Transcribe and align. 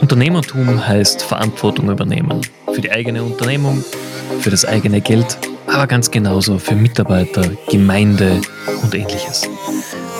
Unternehmertum 0.00 0.86
heißt 0.86 1.22
Verantwortung 1.22 1.90
übernehmen. 1.90 2.40
Für 2.72 2.80
die 2.80 2.90
eigene 2.90 3.22
Unternehmung, 3.22 3.84
für 4.40 4.50
das 4.50 4.64
eigene 4.64 5.00
Geld, 5.00 5.38
aber 5.66 5.86
ganz 5.86 6.10
genauso 6.10 6.58
für 6.58 6.74
Mitarbeiter, 6.74 7.42
Gemeinde 7.68 8.40
und 8.82 8.94
ähnliches. 8.94 9.48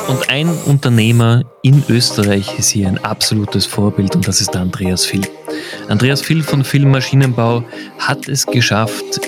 Und 0.09 0.29
ein 0.29 0.49
Unternehmer 0.67 1.45
in 1.63 1.83
Österreich 1.89 2.59
ist 2.59 2.71
hier 2.71 2.89
ein 2.89 2.99
absolutes 3.05 3.67
Vorbild 3.67 4.15
und 4.17 4.27
das 4.27 4.41
ist 4.41 4.55
der 4.55 4.63
Andreas 4.63 5.05
Vill. 5.07 5.23
Andreas 5.89 6.21
Vill 6.21 6.43
von 6.43 6.65
Film 6.65 6.91
Maschinenbau 6.91 7.65
hat 7.99 8.29
es 8.29 8.47
geschafft, 8.47 9.21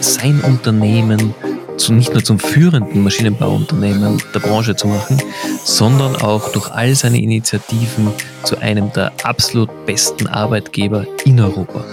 sein 0.00 0.40
Unternehmen 0.40 1.34
zu, 1.76 1.92
nicht 1.92 2.12
nur 2.12 2.24
zum 2.24 2.38
führenden 2.38 3.02
Maschinenbauunternehmen 3.02 4.22
der 4.34 4.40
Branche 4.40 4.76
zu 4.76 4.88
machen, 4.88 5.22
sondern 5.64 6.16
auch 6.16 6.50
durch 6.52 6.70
all 6.70 6.94
seine 6.94 7.20
Initiativen 7.20 8.12
zu 8.42 8.58
einem 8.58 8.92
der 8.92 9.12
absolut 9.22 9.86
besten 9.86 10.26
Arbeitgeber 10.26 11.06
in 11.24 11.40
Europa. 11.40 11.84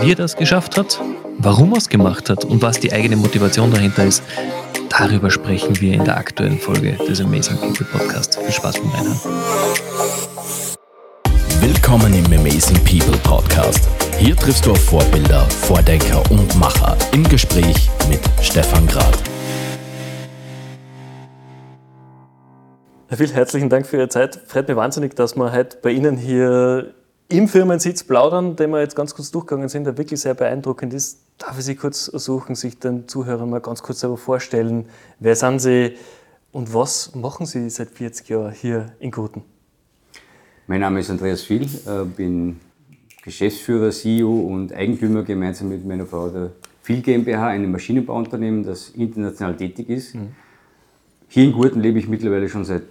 Wie 0.00 0.12
er 0.12 0.16
das 0.16 0.36
geschafft 0.36 0.76
hat, 0.76 1.00
warum 1.38 1.72
er 1.72 1.78
es 1.78 1.88
gemacht 1.88 2.30
hat 2.30 2.44
und 2.44 2.62
was 2.62 2.80
die 2.80 2.92
eigene 2.92 3.16
Motivation 3.16 3.70
dahinter 3.72 4.04
ist, 4.04 4.22
darüber 4.88 5.30
sprechen 5.30 5.80
wir 5.80 5.94
in 5.94 6.04
der 6.04 6.16
aktuellen 6.16 6.58
Folge 6.58 6.98
des 7.08 7.20
Amazing 7.20 7.56
People 7.58 7.86
Podcast. 7.86 8.38
Viel 8.38 8.52
Spaß 8.52 8.78
beim 8.80 8.90
Reinhören. 8.90 9.20
Willkommen 11.60 12.12
im 12.12 12.26
Amazing 12.26 12.82
People 12.84 13.16
Podcast. 13.22 13.88
Hier 14.18 14.36
triffst 14.36 14.66
du 14.66 14.72
auf 14.72 14.84
Vorbilder, 14.84 15.48
Vordenker 15.48 16.22
und 16.30 16.56
Macher 16.56 16.96
im 17.12 17.22
Gespräch 17.28 17.88
mit 18.08 18.20
Stefan 18.40 18.86
Grad. 18.86 19.11
Herr 23.12 23.18
Will, 23.18 23.30
herzlichen 23.30 23.68
Dank 23.68 23.86
für 23.86 23.98
Ihre 23.98 24.08
Zeit. 24.08 24.40
Freut 24.46 24.68
mich 24.68 24.76
wahnsinnig, 24.78 25.14
dass 25.14 25.36
wir 25.36 25.52
heute 25.52 25.76
bei 25.82 25.90
Ihnen 25.90 26.16
hier 26.16 26.94
im 27.28 27.46
Firmensitz 27.46 28.04
plaudern, 28.04 28.56
den 28.56 28.70
wir 28.70 28.80
jetzt 28.80 28.96
ganz 28.96 29.14
kurz 29.14 29.30
durchgegangen 29.30 29.68
sind, 29.68 29.84
der 29.84 29.98
wirklich 29.98 30.18
sehr 30.18 30.32
beeindruckend 30.32 30.94
ist. 30.94 31.20
Darf 31.36 31.58
ich 31.58 31.66
Sie 31.66 31.74
kurz 31.74 32.08
ersuchen, 32.08 32.54
sich 32.54 32.78
den 32.78 33.06
Zuhörern 33.08 33.50
mal 33.50 33.60
ganz 33.60 33.82
kurz 33.82 34.00
selber 34.00 34.16
vorstellen? 34.16 34.86
Wer 35.20 35.36
sind 35.36 35.58
Sie 35.58 35.92
und 36.52 36.72
was 36.72 37.14
machen 37.14 37.44
Sie 37.44 37.68
seit 37.68 37.90
40 37.90 38.30
Jahren 38.30 38.52
hier 38.52 38.94
in 38.98 39.10
Gurten? 39.10 39.42
Mein 40.66 40.80
Name 40.80 41.00
ist 41.00 41.10
Andreas 41.10 41.42
Viel, 41.42 41.64
äh, 41.64 42.04
bin 42.16 42.60
Geschäftsführer, 43.22 43.90
CEO 43.90 44.40
und 44.40 44.72
Eigentümer 44.72 45.22
gemeinsam 45.22 45.68
mit 45.68 45.84
meiner 45.84 46.06
Frau 46.06 46.30
der 46.30 46.52
Viel 46.80 47.02
GmbH, 47.02 47.48
einem 47.48 47.72
Maschinenbauunternehmen, 47.72 48.64
das 48.64 48.88
international 48.88 49.54
tätig 49.54 49.90
ist. 49.90 50.14
Mhm. 50.14 50.30
Hier 51.34 51.44
in 51.44 51.52
Gurten 51.52 51.80
lebe 51.80 51.98
ich 51.98 52.08
mittlerweile 52.08 52.46
schon 52.46 52.66
seit 52.66 52.84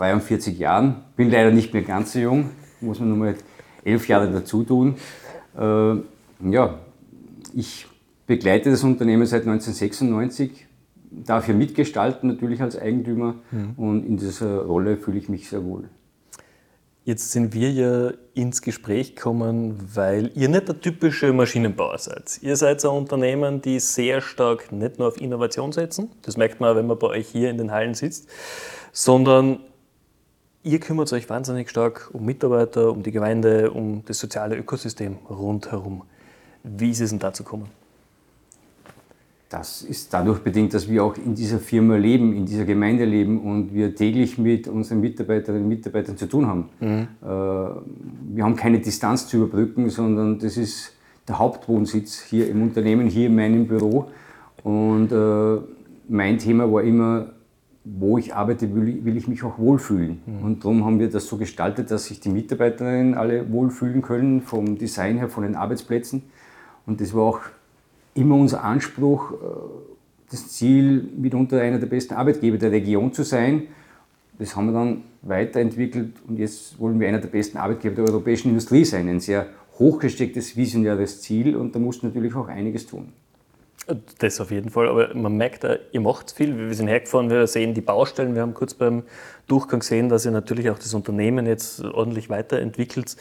43 0.00 0.58
Jahren. 0.58 1.04
Bin 1.16 1.30
leider 1.30 1.50
nicht 1.50 1.74
mehr 1.74 1.82
ganz 1.82 2.14
so 2.14 2.18
jung, 2.18 2.50
muss 2.80 3.00
man 3.00 3.10
nur 3.10 3.18
mal 3.18 3.34
elf 3.84 4.08
Jahre 4.08 4.30
dazu 4.32 4.64
tun. 4.64 4.94
Äh, 5.56 5.94
ja, 6.50 6.78
ich 7.54 7.86
begleite 8.26 8.70
das 8.70 8.82
Unternehmen 8.82 9.26
seit 9.26 9.42
1996, 9.42 10.66
darf 11.10 11.46
hier 11.46 11.54
mitgestalten, 11.54 12.30
natürlich 12.30 12.62
als 12.62 12.78
Eigentümer. 12.78 13.34
Mhm. 13.50 13.74
Und 13.76 14.06
in 14.06 14.16
dieser 14.16 14.62
Rolle 14.62 14.96
fühle 14.96 15.18
ich 15.18 15.28
mich 15.28 15.48
sehr 15.48 15.64
wohl. 15.64 15.84
Jetzt 17.04 17.32
sind 17.32 17.54
wir 17.54 17.70
ja 17.70 18.12
ins 18.34 18.62
Gespräch 18.62 19.16
gekommen, 19.16 19.76
weil 19.94 20.30
ihr 20.34 20.48
nicht 20.48 20.68
der 20.68 20.80
typische 20.80 21.32
Maschinenbauer 21.32 21.98
seid. 21.98 22.38
Ihr 22.42 22.56
seid 22.56 22.84
ein 22.84 22.90
Unternehmen, 22.90 23.60
die 23.60 23.80
sehr 23.80 24.20
stark 24.20 24.70
nicht 24.70 24.98
nur 24.98 25.08
auf 25.08 25.20
Innovation 25.20 25.72
setzen, 25.72 26.10
das 26.22 26.36
merkt 26.36 26.60
man, 26.60 26.76
wenn 26.76 26.86
man 26.86 26.98
bei 26.98 27.08
euch 27.08 27.28
hier 27.28 27.50
in 27.50 27.58
den 27.58 27.70
Hallen 27.72 27.94
sitzt, 27.94 28.28
sondern 28.92 29.60
ihr 30.62 30.80
kümmert 30.80 31.12
euch 31.12 31.28
wahnsinnig 31.28 31.70
stark 31.70 32.10
um 32.12 32.24
Mitarbeiter, 32.24 32.92
um 32.92 33.02
die 33.02 33.12
Gemeinde, 33.12 33.70
um 33.70 34.02
das 34.04 34.18
soziale 34.18 34.56
Ökosystem 34.56 35.16
rundherum. 35.28 36.02
Wie 36.62 36.90
ist 36.90 37.00
es 37.00 37.10
denn 37.10 37.18
dazu 37.18 37.44
gekommen? 37.44 37.68
Das 39.48 39.82
ist 39.82 40.14
dadurch 40.14 40.38
bedingt, 40.40 40.74
dass 40.74 40.88
wir 40.88 41.02
auch 41.02 41.16
in 41.16 41.34
dieser 41.34 41.58
Firma 41.58 41.96
leben, 41.96 42.36
in 42.36 42.46
dieser 42.46 42.64
Gemeinde 42.64 43.04
leben 43.04 43.40
und 43.40 43.74
wir 43.74 43.96
täglich 43.96 44.38
mit 44.38 44.68
unseren 44.68 45.00
Mitarbeiterinnen 45.00 45.64
und 45.64 45.68
Mitarbeitern 45.68 46.16
zu 46.16 46.26
tun 46.26 46.46
haben. 46.46 46.68
Mhm. 46.78 47.08
Äh, 47.20 47.26
wir 47.26 48.44
haben 48.44 48.54
keine 48.54 48.78
Distanz 48.78 49.26
zu 49.26 49.38
überbrücken, 49.38 49.90
sondern 49.90 50.38
das 50.38 50.56
ist 50.56 50.92
der 51.26 51.40
Hauptwohnsitz 51.40 52.20
hier 52.20 52.48
im 52.48 52.62
Unternehmen, 52.62 53.08
hier 53.08 53.26
in 53.26 53.34
meinem 53.34 53.66
Büro. 53.66 54.08
Und 54.62 55.10
äh, 55.10 55.60
mein 56.08 56.38
Thema 56.38 56.70
war 56.72 56.84
immer, 56.84 57.32
wo 57.84 58.18
ich 58.18 58.34
arbeite, 58.34 58.74
will 58.74 59.16
ich 59.16 59.26
mich 59.26 59.42
auch 59.42 59.58
wohlfühlen. 59.58 60.20
Mhm. 60.26 60.44
Und 60.44 60.64
darum 60.64 60.84
haben 60.84 60.98
wir 60.98 61.08
das 61.08 61.26
so 61.26 61.36
gestaltet, 61.36 61.90
dass 61.90 62.06
sich 62.06 62.20
die 62.20 62.28
Mitarbeiterinnen 62.28 63.14
alle 63.14 63.50
wohlfühlen 63.50 64.02
können, 64.02 64.42
vom 64.42 64.76
Design 64.76 65.16
her, 65.16 65.28
von 65.28 65.44
den 65.44 65.54
Arbeitsplätzen. 65.54 66.22
Und 66.86 67.00
das 67.00 67.14
war 67.14 67.22
auch 67.22 67.40
immer 68.14 68.36
unser 68.36 68.64
Anspruch, 68.64 69.32
äh, 69.32 69.36
das 70.30 70.48
Ziel, 70.48 71.08
mitunter 71.16 71.60
einer 71.60 71.78
der 71.78 71.86
besten 71.86 72.14
Arbeitgeber 72.14 72.58
der 72.58 72.70
Region 72.70 73.12
zu 73.12 73.24
sein. 73.24 73.64
Das 74.38 74.56
haben 74.56 74.66
wir 74.66 74.72
dann 74.72 75.02
weiterentwickelt 75.22 76.14
und 76.26 76.38
jetzt 76.38 76.78
wollen 76.78 77.00
wir 77.00 77.08
einer 77.08 77.18
der 77.18 77.28
besten 77.28 77.58
Arbeitgeber 77.58 77.96
der 77.96 78.04
europäischen 78.04 78.48
Industrie 78.48 78.84
sein. 78.84 79.08
Ein 79.08 79.20
sehr 79.20 79.46
hochgestecktes, 79.78 80.56
visionäres 80.56 81.20
Ziel 81.20 81.56
und 81.56 81.74
da 81.74 81.78
muss 81.78 82.02
natürlich 82.02 82.34
auch 82.34 82.48
einiges 82.48 82.86
tun. 82.86 83.12
Das 84.18 84.40
auf 84.40 84.50
jeden 84.50 84.70
Fall, 84.70 84.88
aber 84.88 85.14
man 85.14 85.36
merkt, 85.36 85.66
ihr 85.90 86.00
macht 86.00 86.30
viel. 86.30 86.56
Wir 86.56 86.74
sind 86.74 86.88
hergefahren, 86.88 87.28
wir 87.28 87.46
sehen 87.46 87.74
die 87.74 87.80
Baustellen. 87.80 88.34
Wir 88.34 88.42
haben 88.42 88.54
kurz 88.54 88.74
beim 88.74 89.02
Durchgang 89.48 89.80
gesehen, 89.80 90.08
dass 90.08 90.24
ihr 90.24 90.30
natürlich 90.30 90.70
auch 90.70 90.78
das 90.78 90.94
Unternehmen 90.94 91.46
jetzt 91.46 91.82
ordentlich 91.82 92.30
weiterentwickelt. 92.30 93.16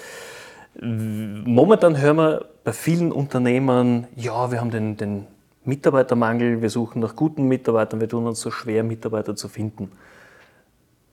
Momentan 0.81 1.99
hören 1.99 2.17
wir 2.17 2.45
bei 2.63 2.71
vielen 2.71 3.11
Unternehmern, 3.11 4.07
ja, 4.15 4.51
wir 4.51 4.61
haben 4.61 4.69
den, 4.69 4.95
den 4.97 5.25
Mitarbeitermangel, 5.65 6.61
wir 6.61 6.69
suchen 6.69 7.01
nach 7.01 7.15
guten 7.15 7.47
Mitarbeitern, 7.47 7.99
wir 7.99 8.07
tun 8.07 8.27
uns 8.27 8.39
so 8.39 8.51
schwer, 8.51 8.83
Mitarbeiter 8.83 9.35
zu 9.35 9.49
finden. 9.49 9.91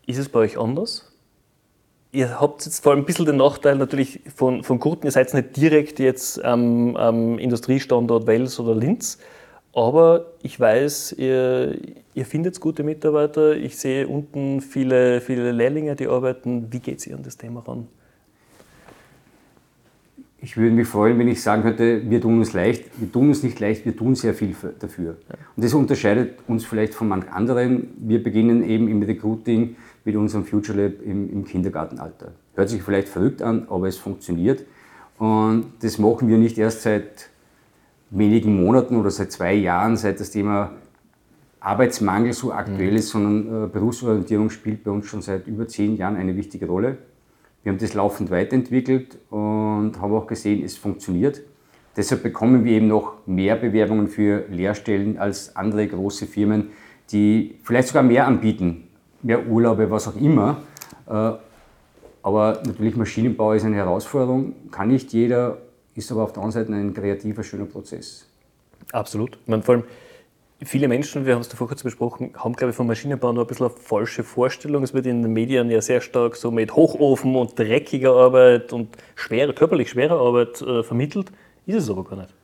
Ist 0.07 0.19
es 0.19 0.29
bei 0.29 0.41
euch 0.41 0.59
anders? 0.59 1.13
Ihr 2.13 2.41
habt 2.41 2.65
jetzt 2.65 2.83
vor 2.83 2.93
allem 2.93 3.03
ein 3.03 3.07
bisschen 3.07 3.27
den 3.27 3.37
Nachteil 3.37 3.77
natürlich 3.77 4.21
von, 4.35 4.63
von 4.63 4.79
Gurten, 4.79 5.07
ihr 5.07 5.13
seid 5.13 5.33
nicht 5.35 5.57
direkt 5.57 5.99
jetzt 5.99 6.43
am, 6.45 6.97
am 6.97 7.39
Industriestandort 7.39 8.27
Wels 8.27 8.61
oder 8.61 8.75
Linz, 8.75 9.19
aber 9.77 10.33
ich 10.43 10.59
weiß, 10.59 11.13
ihr, 11.19 11.77
ihr 12.15 12.25
findet 12.25 12.59
gute 12.61 12.83
Mitarbeiter. 12.83 13.55
Ich 13.55 13.77
sehe 13.77 14.09
unten 14.09 14.61
viele, 14.61 15.21
viele 15.21 15.53
Lehrlinge, 15.53 15.95
die 15.95 16.09
arbeiten. 16.09 16.73
Wie 16.73 16.81
geht 16.81 16.99
es 16.99 17.07
ihr 17.07 17.15
an 17.15 17.23
das 17.23 17.37
Thema 17.37 17.61
ran? 17.61 17.87
ich 20.47 20.57
würde 20.57 20.71
mich 20.77 20.87
freuen, 20.87 21.19
wenn 21.19 21.27
ich 21.27 21.43
sagen 21.43 21.63
könnte, 21.63 22.09
wir 22.09 22.21
tun 22.21 22.39
uns 22.39 22.53
leicht. 22.53 22.85
Wir 23.01 23.11
tun 23.11 23.29
uns 23.29 23.43
nicht 23.43 23.59
leicht, 23.59 23.85
wir 23.85 23.97
tun 23.97 24.15
sehr 24.15 24.33
viel 24.33 24.55
dafür. 24.79 25.17
Und 25.57 25.65
das 25.65 25.75
unterscheidet 25.75 26.39
uns 26.47 26.65
vielleicht 26.65 26.95
von 26.95 27.09
manch 27.09 27.29
anderen. 27.33 27.89
Wir 27.99 28.23
beginnen 28.23 28.63
eben 28.63 28.87
im 28.87 29.03
Recruiting 29.03 29.75
mit 30.05 30.15
unserem 30.15 30.45
Future 30.45 30.81
Lab 30.81 31.03
im, 31.05 31.33
im 31.33 31.45
Kindergartenalter. 31.45 32.31
Hört 32.55 32.69
sich 32.69 32.81
vielleicht 32.81 33.09
verrückt 33.09 33.43
an, 33.43 33.67
aber 33.69 33.89
es 33.89 33.97
funktioniert. 33.97 34.65
Und 35.19 35.65
das 35.81 35.99
machen 35.99 36.29
wir 36.29 36.39
nicht 36.39 36.59
erst 36.59 36.83
seit 36.83 37.29
wenigen 38.11 38.63
Monaten 38.63 38.97
oder 38.97 39.11
seit 39.11 39.33
zwei 39.33 39.55
Jahren, 39.55 39.97
seit 39.97 40.21
das 40.21 40.31
Thema 40.31 40.73
Arbeitsmangel 41.61 42.33
so 42.33 42.53
aktuell 42.53 42.93
mhm. 42.93 42.97
ist, 42.97 43.09
sondern 43.09 43.65
äh, 43.65 43.69
Berufsorientierung 43.69 44.51
spielt 44.51 44.85
bei 44.85 44.91
uns 44.91 45.07
schon 45.07 45.23
seit 45.23 45.47
über 45.47 45.67
zehn 45.67 45.97
Jahren 45.97 46.17
eine 46.17 46.37
wichtige 46.37 46.67
Rolle. 46.67 46.99
Wir 47.63 47.73
haben 47.73 47.79
das 47.79 47.95
laufend 47.95 48.31
weiterentwickelt 48.31 49.19
und 49.31 50.01
haben 50.01 50.15
auch 50.15 50.29
gesehen, 50.29 50.65
es 50.65 50.77
funktioniert. 50.77 51.43
Deshalb 51.97 52.23
bekommen 52.23 52.65
wir 52.65 52.73
eben 52.73 52.87
noch 52.87 53.27
mehr 53.27 53.57
Bewerbungen 53.57 54.07
für 54.07 54.45
Lehrstellen 54.49 55.19
als 55.19 55.57
andere 55.57 55.89
große 55.89 56.27
Firmen, 56.27 56.69
die 57.11 57.57
vielleicht 57.65 57.89
sogar 57.89 58.05
mehr 58.05 58.27
anbieten, 58.27 58.87
mehr 59.23 59.49
Urlaube, 59.49 59.91
was 59.91 60.07
auch 60.07 60.17
immer. 60.17 60.59
Äh, 61.09 61.33
aber 62.23 62.63
natürlich 62.65 62.97
Maschinenbau 62.97 63.55
ist 63.55 63.65
eine 63.65 63.77
Herausforderung, 63.77 64.55
kann 64.71 64.89
nicht 64.89 65.13
jeder, 65.13 65.59
ist 65.97 66.13
aber 66.13 66.25
auf 66.25 66.33
der 66.33 66.43
anderen 66.43 66.67
Seite 66.67 66.73
ein 66.73 66.95
kreativer, 66.95 67.43
schöner 67.43 67.67
Prozess. 67.67 68.27
Absolut. 68.93 69.39
Ich 69.43 69.49
meine, 69.49 69.63
vor 69.63 69.77
allem 69.77 69.85
Viele 70.65 70.89
Menschen, 70.89 71.27
wir 71.27 71.35
haben 71.35 71.43
es 71.43 71.51
davor 71.51 71.69
kurz 71.69 71.83
besprochen, 71.83 72.31
haben, 72.35 72.55
glaube 72.55 72.71
ich, 72.71 72.77
vom 72.77 72.87
Maschinenbau 72.87 73.31
nur 73.31 73.45
ein 73.45 73.47
bisschen 73.47 73.67
eine 73.67 73.75
falsche 73.77 74.25
Vorstellung. 74.25 74.83
Es 74.83 74.95
wird 74.95 75.05
in 75.05 75.23
den 75.23 75.35
Medien 75.35 75.71
ja 75.71 75.83
sehr 75.83 76.01
stark 76.01 76.35
so 76.35 76.51
mit 76.51 76.75
Hochofen 76.75 77.37
und 77.37 77.59
dreckiger 77.59 78.15
Arbeit 78.15 78.73
und 78.73 78.89
schwere, 79.17 79.53
körperlich 79.53 79.91
schwerer 79.91 80.19
Arbeit 80.19 80.63
äh, 80.63 80.83
vermittelt. 80.83 81.31
Ist 81.67 81.77
es 81.77 81.91
aber 81.91 82.05
gar 82.05 82.17
nicht. 82.17 82.35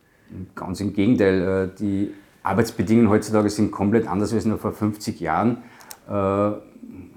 Ganz 0.54 0.80
im 0.80 0.92
Gegenteil. 0.92 1.70
Äh, 1.72 1.78
die 1.80 2.12
Arbeitsbedingungen 2.42 3.08
heutzutage 3.08 3.48
sind 3.48 3.70
komplett 3.70 4.06
anders 4.06 4.34
als 4.34 4.44
noch 4.44 4.58
vor 4.58 4.72
50 4.72 5.18
Jahren. 5.18 5.62
Äh, 6.06 6.50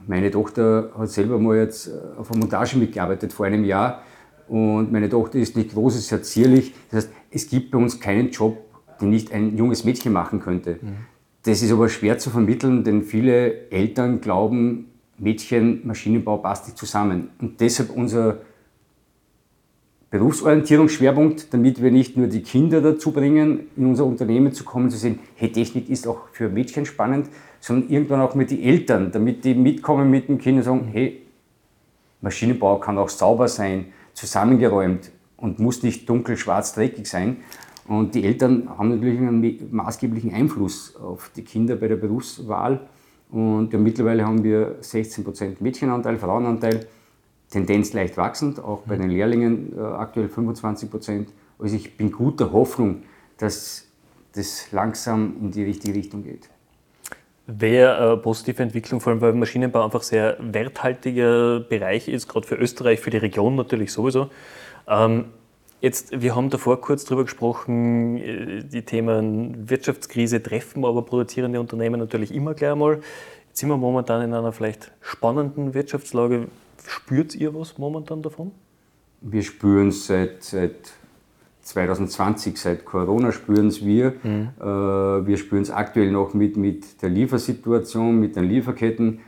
meine 0.07 0.31
Tochter 0.31 0.91
hat 0.97 1.09
selber 1.09 1.39
mal 1.39 1.57
jetzt 1.57 1.87
äh, 1.87 1.91
auf 2.17 2.31
einer 2.31 2.39
Montage 2.39 2.77
mitgearbeitet 2.77 3.33
vor 3.33 3.47
einem 3.47 3.65
Jahr 3.65 4.01
und 4.47 4.91
meine 4.91 5.09
Tochter 5.09 5.39
ist 5.39 5.55
nicht 5.55 5.73
groß, 5.73 5.95
ist 5.95 6.07
sehr 6.07 6.21
zierlich. 6.23 6.73
Das 6.91 7.05
heißt, 7.05 7.13
es 7.31 7.49
gibt 7.49 7.71
bei 7.71 7.77
uns 7.77 7.99
keinen 7.99 8.29
Job, 8.29 8.57
die 9.01 9.05
nicht 9.05 9.31
ein 9.31 9.57
junges 9.57 9.83
Mädchen 9.83 10.13
machen 10.13 10.39
könnte. 10.39 10.79
Mhm. 10.81 10.95
Das 11.43 11.61
ist 11.61 11.71
aber 11.71 11.89
schwer 11.89 12.17
zu 12.17 12.29
vermitteln, 12.29 12.83
denn 12.83 13.03
viele 13.03 13.69
Eltern 13.69 14.21
glauben, 14.21 14.91
Mädchen, 15.17 15.85
Maschinenbau 15.85 16.37
passt 16.37 16.65
nicht 16.65 16.77
zusammen. 16.77 17.29
Und 17.39 17.61
deshalb 17.61 17.89
unser 17.95 18.39
Berufsorientierungsschwerpunkt, 20.09 21.53
damit 21.53 21.81
wir 21.81 21.91
nicht 21.91 22.17
nur 22.17 22.27
die 22.27 22.41
Kinder 22.41 22.81
dazu 22.81 23.11
bringen, 23.11 23.67
in 23.75 23.85
unser 23.85 24.05
Unternehmen 24.05 24.53
zu 24.53 24.63
kommen, 24.63 24.89
zu 24.89 24.97
sehen, 24.97 25.19
hey, 25.35 25.51
Technik 25.51 25.89
ist 25.89 26.07
auch 26.07 26.29
für 26.31 26.49
Mädchen 26.49 26.85
spannend, 26.85 27.29
sondern 27.59 27.89
irgendwann 27.89 28.21
auch 28.21 28.35
mit 28.35 28.51
den 28.51 28.61
Eltern, 28.61 29.11
damit 29.11 29.43
die 29.43 29.55
mitkommen 29.55 30.09
mit 30.09 30.29
dem 30.29 30.37
Kind 30.37 30.57
und 30.57 30.63
sagen, 30.63 30.89
hey, 30.91 31.21
Maschinenbau 32.21 32.79
kann 32.79 32.97
auch 32.97 33.09
sauber 33.09 33.47
sein, 33.47 33.87
zusammengeräumt 34.15 35.11
und 35.37 35.59
muss 35.59 35.83
nicht 35.83 36.09
dunkel, 36.09 36.37
schwarz, 36.37 36.73
dreckig 36.73 37.07
sein. 37.07 37.37
Und 37.87 38.15
die 38.15 38.23
Eltern 38.23 38.67
haben 38.77 38.89
natürlich 38.89 39.19
einen 39.19 39.69
maßgeblichen 39.71 40.33
Einfluss 40.33 40.95
auf 40.95 41.29
die 41.35 41.43
Kinder 41.43 41.75
bei 41.75 41.87
der 41.87 41.97
Berufswahl. 41.97 42.87
Und 43.29 43.71
ja, 43.71 43.79
mittlerweile 43.79 44.25
haben 44.25 44.43
wir 44.43 44.81
16% 44.81 45.57
Mädchenanteil, 45.59 46.17
Frauenanteil, 46.17 46.87
Tendenz 47.51 47.93
leicht 47.93 48.17
wachsend, 48.17 48.59
auch 48.59 48.81
bei 48.81 48.95
den 48.95 49.11
Lehrlingen 49.11 49.77
äh, 49.77 49.81
aktuell 49.81 50.27
25%. 50.27 51.27
Also 51.59 51.75
ich 51.75 51.95
bin 51.95 52.11
guter 52.11 52.51
Hoffnung, 52.51 53.03
dass 53.37 53.85
das 54.33 54.71
langsam 54.71 55.35
in 55.41 55.51
die 55.51 55.63
richtige 55.63 55.93
Richtung 55.93 56.23
geht. 56.23 56.49
Wäre 57.47 57.97
eine 57.97 58.17
positive 58.17 58.63
Entwicklung, 58.63 58.99
vor 59.01 59.11
allem 59.11 59.21
weil 59.21 59.33
Maschinenbau 59.33 59.83
einfach 59.83 60.01
sehr 60.01 60.35
werthaltiger 60.39 61.59
Bereich 61.59 62.07
ist, 62.07 62.27
gerade 62.27 62.47
für 62.47 62.55
Österreich, 62.55 62.99
für 62.99 63.11
die 63.11 63.17
Region 63.17 63.55
natürlich 63.55 63.91
sowieso. 63.91 64.31
Ähm, 64.87 65.25
jetzt, 65.79 66.19
wir 66.19 66.35
haben 66.35 66.49
davor 66.49 66.81
kurz 66.81 67.05
darüber 67.05 67.23
gesprochen, 67.23 68.17
äh, 68.17 68.63
die 68.63 68.81
Themen 68.81 69.69
Wirtschaftskrise 69.69 70.41
treffen 70.41 70.83
aber 70.85 71.03
produzierende 71.03 71.59
Unternehmen 71.59 71.99
natürlich 71.99 72.33
immer 72.33 72.55
gleich 72.55 72.71
einmal. 72.71 73.01
Jetzt 73.47 73.59
sind 73.59 73.69
wir 73.69 73.77
momentan 73.77 74.23
in 74.23 74.33
einer 74.33 74.51
vielleicht 74.51 74.91
spannenden 75.01 75.75
Wirtschaftslage. 75.75 76.47
Spürt 76.87 77.35
ihr 77.35 77.53
was 77.53 77.77
momentan 77.77 78.23
davon? 78.23 78.51
Wir 79.21 79.43
spüren 79.43 79.89
es 79.89 80.07
seit, 80.07 80.43
seit 80.43 80.93
2020, 81.65 82.57
seit 82.57 82.85
Corona 82.85 83.31
spüren 83.31 83.67
es 83.67 83.83
wir. 83.83 84.13
Mhm. 84.23 84.49
Äh, 84.59 84.63
wir 85.27 85.37
spüren 85.37 85.63
es 85.63 85.71
aktuell 85.71 86.11
noch 86.11 86.35
mit, 86.35 86.57
mit 86.57 87.01
der 87.01 87.09
Liefersituation, 87.09 88.19
mit 88.19 88.35
den 88.35 88.43
Lieferketten. 88.45 89.19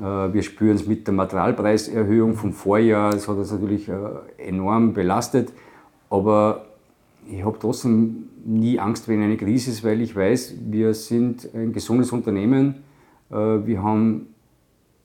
Äh, 0.00 0.02
wir 0.02 0.42
spüren 0.42 0.76
es 0.76 0.86
mit 0.86 1.06
der 1.06 1.12
Materialpreiserhöhung 1.12 2.34
vom 2.34 2.54
Vorjahr. 2.54 3.10
Das 3.12 3.28
hat 3.28 3.36
uns 3.36 3.52
natürlich 3.52 3.90
äh, 3.90 3.94
enorm 4.38 4.94
belastet. 4.94 5.52
Aber 6.08 6.64
ich 7.30 7.44
habe 7.44 7.58
trotzdem 7.60 8.30
nie 8.42 8.80
Angst, 8.80 9.06
wenn 9.06 9.22
eine 9.22 9.36
Krise 9.36 9.70
ist, 9.70 9.84
weil 9.84 10.00
ich 10.00 10.16
weiß, 10.16 10.54
wir 10.70 10.94
sind 10.94 11.48
ein 11.54 11.72
gesundes 11.72 12.10
Unternehmen. 12.10 12.82
Wir 13.30 13.82
haben 13.82 14.26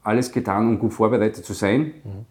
alles 0.03 0.31
getan, 0.31 0.67
um 0.67 0.79
gut 0.79 0.93
vorbereitet 0.93 1.45
zu 1.45 1.53
sein. 1.53 1.79
Mhm. 2.03 2.25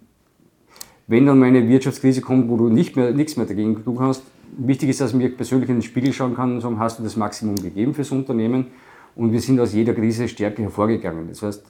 Wenn 1.07 1.25
dann 1.25 1.39
mal 1.39 1.47
eine 1.47 1.69
Wirtschaftskrise 1.69 2.21
kommt, 2.21 2.51
wo 2.51 2.57
du 2.57 2.69
nicht 2.69 2.97
mehr, 2.97 3.13
nichts 3.13 3.37
mehr 3.37 3.47
dagegen 3.47 3.83
tun 3.85 3.97
kannst, 3.97 4.25
wichtig 4.57 4.91
ist, 4.91 5.01
dass 5.01 5.13
mir 5.13 5.35
persönlich 5.37 5.69
in 5.69 5.77
den 5.77 5.83
Spiegel 5.83 6.13
schauen 6.13 6.35
kann 6.35 6.55
und 6.55 6.61
sagen, 6.61 6.79
hast 6.79 6.99
du 6.99 7.03
das 7.03 7.17
Maximum 7.17 7.57
gegeben 7.57 7.95
fürs 7.95 8.11
Unternehmen? 8.11 8.69
Und 9.15 9.33
wir 9.33 9.41
sind 9.41 9.59
aus 9.61 9.73
jeder 9.73 9.95
Krise 9.95 10.29
stärker 10.29 10.63
hervorgegangen. 10.63 11.29
Das 11.29 11.43
heißt, 11.43 11.65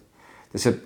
deshalb 0.52 0.80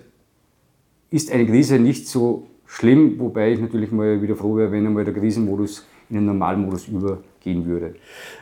ist 1.09 1.31
eine 1.31 1.45
Krise 1.45 1.79
nicht 1.79 2.07
so 2.07 2.47
schlimm, 2.65 3.19
wobei 3.19 3.51
ich 3.51 3.59
natürlich 3.59 3.91
mal 3.91 4.21
wieder 4.21 4.35
froh 4.35 4.55
wäre, 4.55 4.71
wenn 4.71 4.85
einmal 4.85 5.03
der 5.03 5.13
Krisenmodus 5.13 5.85
in 6.09 6.17
den 6.17 6.25
normalen 6.25 6.61
Modus 6.61 6.87
übergehen 6.87 7.65
würde. 7.65 7.95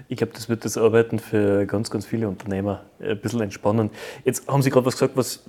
Ich 0.08 0.18
glaube, 0.18 0.34
das 0.34 0.50
wird 0.50 0.66
das 0.66 0.78
Arbeiten 0.78 1.20
für 1.20 1.66
ganz, 1.66 1.90
ganz 1.90 2.06
viele 2.06 2.28
Unternehmer 2.28 2.84
ein 3.00 3.20
bisschen 3.20 3.42
entspannen. 3.42 3.90
Jetzt 4.26 4.48
haben 4.48 4.62
Sie 4.62 4.70
gerade 4.70 4.86
was 4.86 4.96
gesagt, 4.96 5.16
was 5.16 5.46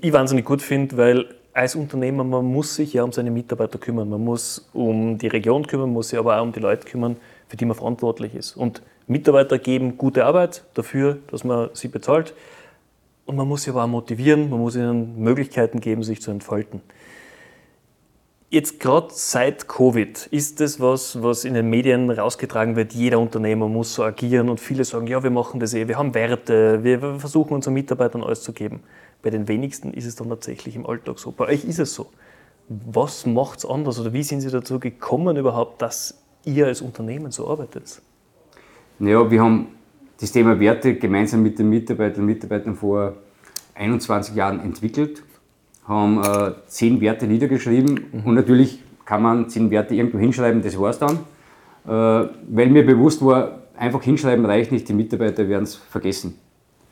ich 0.00 0.12
wahnsinnig 0.12 0.44
gut 0.44 0.60
finde, 0.60 0.96
weil 0.96 1.26
als 1.54 1.74
Unternehmer, 1.74 2.24
man 2.24 2.44
muss 2.44 2.74
sich 2.74 2.94
ja 2.94 3.02
um 3.02 3.12
seine 3.12 3.30
Mitarbeiter 3.30 3.78
kümmern, 3.78 4.08
man 4.08 4.24
muss 4.24 4.68
um 4.72 5.18
die 5.18 5.26
Region 5.26 5.66
kümmern, 5.66 5.88
man 5.88 5.94
muss 5.94 6.08
sich 6.08 6.18
aber 6.18 6.38
auch 6.38 6.42
um 6.42 6.52
die 6.52 6.60
Leute 6.60 6.86
kümmern, 6.86 7.16
für 7.48 7.56
die 7.56 7.64
man 7.64 7.76
verantwortlich 7.76 8.34
ist. 8.34 8.56
Und 8.56 8.82
Mitarbeiter 9.06 9.58
geben 9.58 9.98
gute 9.98 10.24
Arbeit 10.24 10.64
dafür, 10.74 11.18
dass 11.30 11.44
man 11.44 11.70
sie 11.74 11.88
bezahlt. 11.88 12.34
Und 13.26 13.36
man 13.36 13.46
muss 13.46 13.64
sie 13.64 13.70
aber 13.70 13.84
auch 13.84 13.88
motivieren, 13.88 14.50
man 14.50 14.60
muss 14.60 14.76
ihnen 14.76 15.22
Möglichkeiten 15.22 15.80
geben, 15.80 16.02
sich 16.02 16.22
zu 16.22 16.30
entfalten. 16.30 16.80
Jetzt 18.48 18.80
gerade 18.80 19.08
seit 19.10 19.66
Covid 19.66 20.26
ist 20.26 20.60
das 20.60 20.78
was, 20.78 21.22
was 21.22 21.44
in 21.44 21.54
den 21.54 21.70
Medien 21.70 22.10
rausgetragen 22.10 22.76
wird. 22.76 22.92
Jeder 22.92 23.18
Unternehmer 23.18 23.66
muss 23.66 23.94
so 23.94 24.04
agieren 24.04 24.50
und 24.50 24.60
viele 24.60 24.84
sagen, 24.84 25.06
ja, 25.06 25.22
wir 25.22 25.30
machen 25.30 25.58
das 25.58 25.72
eh, 25.72 25.88
wir 25.88 25.96
haben 25.96 26.12
Werte, 26.12 26.84
wir 26.84 27.18
versuchen 27.18 27.54
unseren 27.54 27.72
Mitarbeitern 27.74 28.22
alles 28.22 28.42
zu 28.42 28.52
geben. 28.52 28.82
Bei 29.22 29.30
den 29.30 29.48
wenigsten 29.48 29.94
ist 29.94 30.06
es 30.06 30.16
dann 30.16 30.28
tatsächlich 30.28 30.76
im 30.76 30.86
Alltag 30.86 31.18
so. 31.18 31.30
Bei 31.30 31.46
euch 31.46 31.64
ist 31.64 31.78
es 31.78 31.94
so. 31.94 32.06
Was 32.68 33.26
macht 33.26 33.60
es 33.60 33.66
anders 33.66 34.00
oder 34.00 34.12
wie 34.12 34.22
sind 34.22 34.40
Sie 34.40 34.50
dazu 34.50 34.80
gekommen 34.80 35.36
überhaupt, 35.36 35.82
dass 35.82 36.22
ihr 36.44 36.66
als 36.66 36.80
Unternehmen 36.80 37.30
so 37.30 37.48
arbeitet? 37.48 38.00
Naja, 38.98 39.30
wir 39.30 39.40
haben 39.40 39.68
das 40.20 40.32
Thema 40.32 40.58
Werte 40.58 40.94
gemeinsam 40.94 41.42
mit 41.42 41.58
den 41.58 41.68
Mitarbeitern 41.68 42.20
und 42.20 42.26
Mitarbeitern 42.26 42.76
vor 42.76 43.14
21 43.74 44.34
Jahren 44.34 44.60
entwickelt, 44.60 45.22
haben 45.86 46.22
äh, 46.22 46.52
zehn 46.66 47.00
Werte 47.00 47.26
niedergeschrieben 47.26 48.06
mhm. 48.12 48.20
und 48.24 48.34
natürlich 48.34 48.82
kann 49.04 49.22
man 49.22 49.48
zehn 49.48 49.70
Werte 49.70 49.94
irgendwo 49.94 50.18
hinschreiben, 50.18 50.62
das 50.62 50.78
war 50.78 50.90
es 50.90 50.98
dann. 50.98 51.18
Äh, 51.84 52.28
weil 52.48 52.68
mir 52.68 52.86
bewusst 52.86 53.24
war, 53.24 53.62
einfach 53.76 54.02
hinschreiben 54.02 54.46
reicht 54.46 54.70
nicht, 54.70 54.88
die 54.88 54.92
Mitarbeiter 54.92 55.48
werden 55.48 55.64
es 55.64 55.74
vergessen. 55.74 56.38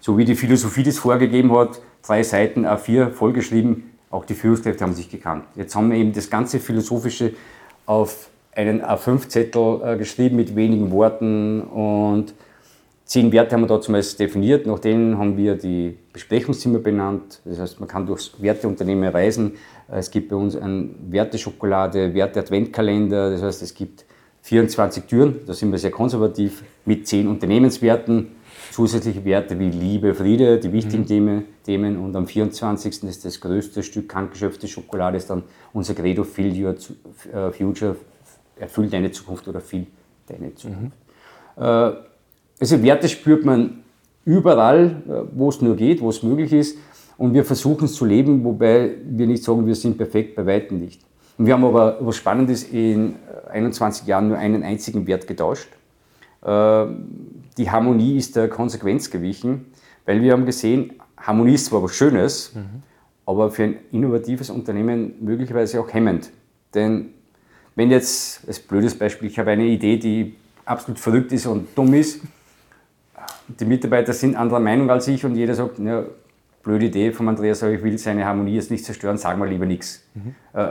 So 0.01 0.17
wie 0.17 0.25
die 0.25 0.35
Philosophie 0.35 0.83
das 0.83 0.99
vorgegeben 0.99 1.55
hat, 1.55 1.81
drei 2.03 2.23
Seiten 2.23 2.65
A4 2.65 3.11
vollgeschrieben, 3.11 3.91
auch 4.11 4.25
die 4.25 4.35
Führungskräfte 4.35 4.83
haben 4.83 4.95
sich 4.95 5.11
gekannt. 5.11 5.45
Jetzt 5.55 5.77
haben 5.77 5.91
wir 5.91 5.99
eben 5.99 6.13
das 6.13 6.31
ganze 6.31 6.59
Philosophische 6.59 7.35
auf 7.87 8.31
einen 8.55 8.83
A5-Zettel 8.83 9.81
äh, 9.85 9.97
geschrieben 9.97 10.37
mit 10.37 10.57
wenigen 10.57 10.91
Worten 10.91 11.61
und 11.63 12.35
zehn 13.05 13.31
Werte 13.31 13.55
haben 13.55 13.63
wir 13.63 13.69
da 13.69 13.81
zumindest 13.81 14.19
definiert. 14.19 14.67
Nach 14.67 14.79
denen 14.79 15.19
haben 15.19 15.37
wir 15.37 15.55
die 15.55 15.97
Besprechungszimmer 16.13 16.79
benannt. 16.79 17.41
Das 17.45 17.59
heißt, 17.59 17.79
man 17.79 17.89
kann 17.89 18.07
durchs 18.07 18.41
Werteunternehmen 18.41 19.09
reisen. 19.09 19.53
Es 19.89 20.11
gibt 20.11 20.31
bei 20.31 20.37
uns 20.37 20.57
ein 20.57 20.95
Werteschokolade, 21.11 22.15
Werte-Adventkalender. 22.15 23.31
Das 23.31 23.43
heißt, 23.43 23.63
es 23.63 23.75
gibt 23.75 24.05
24 24.43 25.05
Türen, 25.05 25.41
da 25.47 25.53
sind 25.53 25.71
wir 25.71 25.79
sehr 25.79 25.91
konservativ, 25.91 26.65
mit 26.87 27.07
zehn 27.07 27.29
Unternehmenswerten 27.29 28.29
zusätzliche 28.71 29.25
Werte 29.25 29.59
wie 29.59 29.71
Liebe, 29.71 30.15
Friede, 30.15 30.59
die 30.59 30.73
wichtigen 30.73 31.03
mhm. 31.03 31.45
Themen. 31.65 31.99
Und 31.99 32.15
am 32.17 32.27
24. 32.27 33.05
ist 33.05 33.25
das 33.25 33.41
größte 33.41 33.83
Stück 33.83 34.15
handgeschöpfte 34.15 34.69
Schokolade, 34.69 35.17
ist 35.17 35.31
dann 35.31 35.43
unser 35.73 35.95
Credo 35.95 36.25
Fill 36.25 36.65
Your 36.65 36.75
äh, 37.33 37.53
Future, 37.53 37.97
erfüll 38.57 38.89
deine 38.89 39.11
Zukunft 39.11 39.49
oder 39.49 39.61
fill 39.61 39.87
deine 40.27 40.55
Zukunft. 40.55 40.93
Mhm. 41.57 41.97
Also 42.61 42.83
Werte 42.83 43.09
spürt 43.09 43.45
man 43.45 43.83
überall, 44.25 45.03
äh, 45.09 45.23
wo 45.33 45.49
es 45.49 45.61
nur 45.61 45.77
geht, 45.77 46.01
wo 46.01 46.11
es 46.11 46.23
möglich 46.23 46.53
ist. 46.53 46.79
Und 47.17 47.35
wir 47.35 47.45
versuchen 47.45 47.85
es 47.85 47.95
zu 47.95 48.05
leben, 48.05 48.45
wobei 48.45 48.95
wir 49.05 49.27
nicht 49.27 49.45
sagen, 49.45 49.67
wir 49.67 49.75
sind 49.75 49.99
perfekt, 49.99 50.37
bei 50.37 50.47
weitem 50.47 50.79
nicht. 50.81 51.03
Und 51.37 51.47
wir 51.47 51.55
haben 51.55 51.65
aber, 51.65 51.99
was 52.01 52.17
Spannendes, 52.17 52.65
in 52.65 53.17
21 53.51 54.07
Jahren 54.07 54.29
nur 54.29 54.39
einen 54.39 54.63
einzigen 54.63 55.07
Wert 55.07 55.27
getauscht 55.27 55.69
die 57.61 57.71
Harmonie 57.71 58.17
ist 58.17 58.37
der 58.37 58.49
Konsequenz 58.49 59.11
gewichen, 59.11 59.67
weil 60.07 60.23
wir 60.23 60.33
haben 60.33 60.47
gesehen, 60.47 60.95
Harmonie 61.19 61.55
ist 61.55 61.67
zwar 61.67 61.83
was 61.83 61.95
Schönes, 61.95 62.55
mhm. 62.55 62.83
aber 63.27 63.51
für 63.51 63.65
ein 63.65 63.77
innovatives 63.93 64.49
Unternehmen 64.49 65.13
möglicherweise 65.21 65.79
auch 65.79 65.93
hemmend. 65.93 66.31
Denn 66.73 67.11
wenn 67.77 67.91
jetzt, 67.91 68.49
als 68.49 68.61
blödes 68.61 68.99
Beispiel, 68.99 69.29
ich 69.29 69.39
habe 69.39 69.51
eine 69.51 69.67
Idee, 69.67 69.99
die 69.99 70.37
absolut 70.65 70.99
verrückt 70.99 71.33
ist 71.33 71.45
und 71.45 71.69
dumm 71.75 71.93
ist, 71.93 72.23
die 73.47 73.67
Mitarbeiter 73.67 74.15
sind 74.15 74.37
anderer 74.37 74.61
Meinung 74.61 74.89
als 74.91 75.07
ich 75.09 75.23
und 75.27 75.35
jeder 75.37 75.55
sagt, 75.55 75.79
ja, 75.81 76.05
blöde 76.63 76.87
Idee 76.87 77.13
von 77.13 77.29
Andreas, 77.29 77.63
aber 77.63 77.73
ich 77.73 77.83
will 77.83 77.99
seine 77.99 78.25
Harmonie 78.25 78.55
jetzt 78.55 78.71
nicht 78.71 78.87
zerstören, 78.87 79.19
sagen 79.19 79.39
wir 79.39 79.47
lieber 79.47 79.67
nichts. 79.67 80.03
Mhm. 80.15 80.35
Äh, 80.55 80.71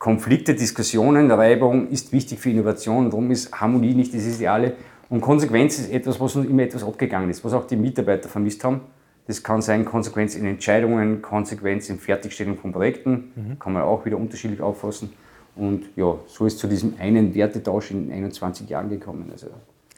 Konflikte, 0.00 0.56
Diskussionen, 0.56 1.30
Reibung 1.30 1.90
ist 1.90 2.12
wichtig 2.12 2.40
für 2.40 2.50
Innovation, 2.50 3.08
darum 3.08 3.30
ist 3.30 3.52
Harmonie 3.52 3.94
nicht 3.94 4.12
das 4.12 4.26
Ideale 4.26 4.72
und 5.08 5.20
Konsequenz 5.20 5.78
ist 5.78 5.90
etwas, 5.90 6.20
was 6.20 6.36
uns 6.36 6.48
immer 6.48 6.62
etwas 6.62 6.82
abgegangen 6.82 7.30
ist, 7.30 7.44
was 7.44 7.52
auch 7.52 7.66
die 7.66 7.76
Mitarbeiter 7.76 8.28
vermisst 8.28 8.64
haben. 8.64 8.80
Das 9.26 9.42
kann 9.42 9.62
sein 9.62 9.84
Konsequenz 9.84 10.34
in 10.34 10.44
Entscheidungen, 10.44 11.22
Konsequenz 11.22 11.88
in 11.88 11.98
Fertigstellung 11.98 12.58
von 12.58 12.72
Projekten, 12.72 13.32
mhm. 13.34 13.58
kann 13.58 13.72
man 13.72 13.82
auch 13.82 14.04
wieder 14.04 14.18
unterschiedlich 14.18 14.60
auffassen. 14.60 15.12
Und 15.56 15.84
ja, 15.96 16.18
so 16.26 16.46
ist 16.46 16.58
zu 16.58 16.66
diesem 16.66 16.94
einen 16.98 17.34
Wertetausch 17.34 17.90
in 17.90 18.12
21 18.12 18.68
Jahren 18.68 18.90
gekommen. 18.90 19.28
Also. 19.32 19.46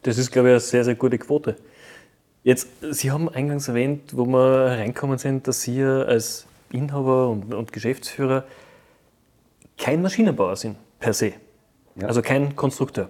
Das 0.02 0.18
ist, 0.18 0.30
glaube 0.30 0.48
ich, 0.48 0.52
eine 0.52 0.60
sehr, 0.60 0.84
sehr 0.84 0.94
gute 0.94 1.18
Quote. 1.18 1.56
Jetzt, 2.44 2.68
Sie 2.92 3.10
haben 3.10 3.28
eingangs 3.28 3.66
erwähnt, 3.66 4.16
wo 4.16 4.26
wir 4.26 4.78
reinkommen 4.78 5.18
sind, 5.18 5.48
dass 5.48 5.62
Sie 5.62 5.82
als 5.82 6.46
Inhaber 6.70 7.30
und, 7.30 7.52
und 7.52 7.72
Geschäftsführer 7.72 8.44
kein 9.78 10.02
Maschinenbauer 10.02 10.56
sind, 10.56 10.76
per 11.00 11.12
se. 11.12 11.32
Ja. 11.96 12.06
Also 12.06 12.22
kein 12.22 12.54
Konstrukteur. 12.54 13.08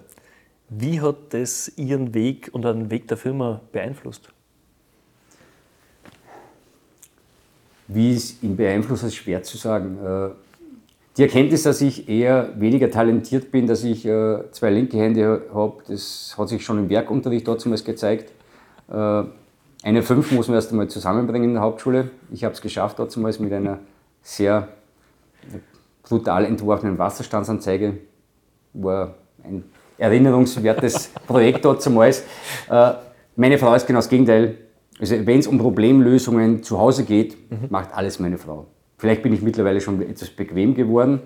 Wie 0.69 1.01
hat 1.01 1.17
das 1.31 1.73
Ihren 1.77 2.13
Weg 2.15 2.51
und 2.53 2.65
den 2.65 2.91
Weg 2.91 3.07
der 3.09 3.17
Firma 3.17 3.61
beeinflusst? 3.73 4.29
Wie 7.89 8.15
es 8.15 8.43
ihn 8.43 8.57
beeinflusst, 8.57 9.05
ist 9.05 9.15
schwer 9.15 9.45
zu 9.45 9.57
sagen. 9.57 9.99
Äh, 10.05 10.31
die 11.17 11.23
Erkenntnis, 11.23 11.63
dass 11.63 11.81
ich 11.81 12.09
eher 12.09 12.51
weniger 12.61 12.91
talentiert 12.91 13.53
bin, 13.53 13.69
dass 13.69 13.85
ich 13.85 14.05
äh, 14.05 14.51
zwei 14.51 14.71
linke 14.71 14.99
Hände 14.99 15.43
habe, 15.55 15.83
das 15.87 16.35
hat 16.37 16.49
sich 16.49 16.65
schon 16.65 16.79
im 16.79 16.89
Werkunterricht 16.89 17.47
zumindest 17.47 17.85
gezeigt. 17.87 18.33
Äh, 18.91 19.23
eine 19.83 20.03
fünf 20.03 20.33
muss 20.33 20.49
man 20.49 20.57
erst 20.57 20.73
einmal 20.73 20.89
zusammenbringen 20.89 21.51
in 21.51 21.55
der 21.55 21.63
Hauptschule. 21.63 22.11
Ich 22.33 22.43
habe 22.43 22.55
es 22.55 22.61
geschafft 22.61 22.99
zumindest 23.09 23.41
mit 23.41 23.53
einer 23.53 23.79
sehr 24.21 24.67
brutal 26.03 26.45
entworfenen 26.45 26.99
Wasserstandsanzeige. 26.99 27.99
War 28.73 29.15
ein 29.45 29.63
erinnerungswertes 29.99 31.11
Projekt 31.27 31.65
dort 31.65 31.83
zumals. 31.83 32.25
Äh, 32.71 32.93
meine 33.37 33.59
Frau 33.59 33.75
ist 33.75 33.87
genau 33.87 33.99
das 33.99 34.09
Gegenteil. 34.09 34.57
Also 34.99 35.15
wenn 35.27 35.39
es 35.39 35.47
um 35.47 35.59
Problemlösungen 35.59 36.63
zu 36.63 36.79
Hause 36.79 37.05
geht, 37.05 37.37
mhm. 37.51 37.67
macht 37.69 37.95
alles 37.95 38.19
meine 38.19 38.39
Frau. 38.39 38.67
Vielleicht 38.99 39.23
bin 39.23 39.33
ich 39.35 39.43
mittlerweile 39.43 39.81
schon 39.81 40.01
etwas 40.01 40.31
bequem 40.31 40.75
geworden. 40.75 41.21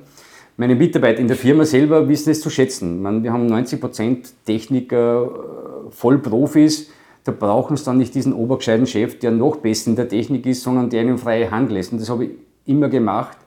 Meine 0.57 0.75
Mitarbeiter 0.75 1.21
in 1.21 1.29
der 1.29 1.37
Firma 1.37 1.65
selber 1.65 2.09
wissen 2.09 2.31
es 2.31 2.41
zu 2.41 2.51
schätzen. 2.51 3.01
Man, 3.01 3.23
wir 3.23 3.33
haben 3.33 3.47
90 3.47 3.81
Prozent 3.81 4.45
Techniker, 4.45 5.25
äh, 5.25 5.91
Vollprofis. 5.91 6.91
Da 7.25 7.33
brauchen 7.33 7.77
sie 7.77 7.85
dann 7.85 7.99
nicht 7.99 8.15
diesen 8.15 8.33
obergescheiten 8.33 8.87
Chef, 8.87 9.19
der 9.19 9.31
noch 9.31 9.57
besser 9.57 9.91
in 9.91 9.97
der 9.97 10.09
Technik 10.09 10.47
ist, 10.47 10.63
sondern 10.63 10.91
der 10.91 11.03
ihnen 11.03 11.19
freie 11.19 11.51
Hand 11.51 11.71
lässt. 11.71 11.93
Und 11.93 12.01
das 12.01 12.11
habe 12.11 12.25
ich 12.25 12.31
immer 12.67 12.89
gemacht. 12.89 13.39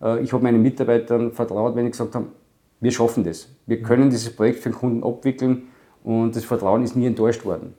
Äh, 0.00 0.22
ich 0.22 0.32
habe 0.32 0.42
meinen 0.42 0.62
Mitarbeitern 0.62 1.32
vertraut, 1.32 1.74
wenn 1.74 1.86
ich 1.86 1.92
gesagt 1.92 2.14
habe, 2.14 2.26
wir 2.82 2.90
schaffen 2.90 3.24
das. 3.24 3.48
Wir 3.66 3.80
können 3.80 4.10
dieses 4.10 4.34
Projekt 4.34 4.58
für 4.58 4.70
den 4.70 4.74
Kunden 4.74 5.04
abwickeln 5.04 5.68
und 6.02 6.34
das 6.34 6.44
Vertrauen 6.44 6.82
ist 6.82 6.96
nie 6.96 7.06
enttäuscht 7.06 7.44
worden. 7.44 7.74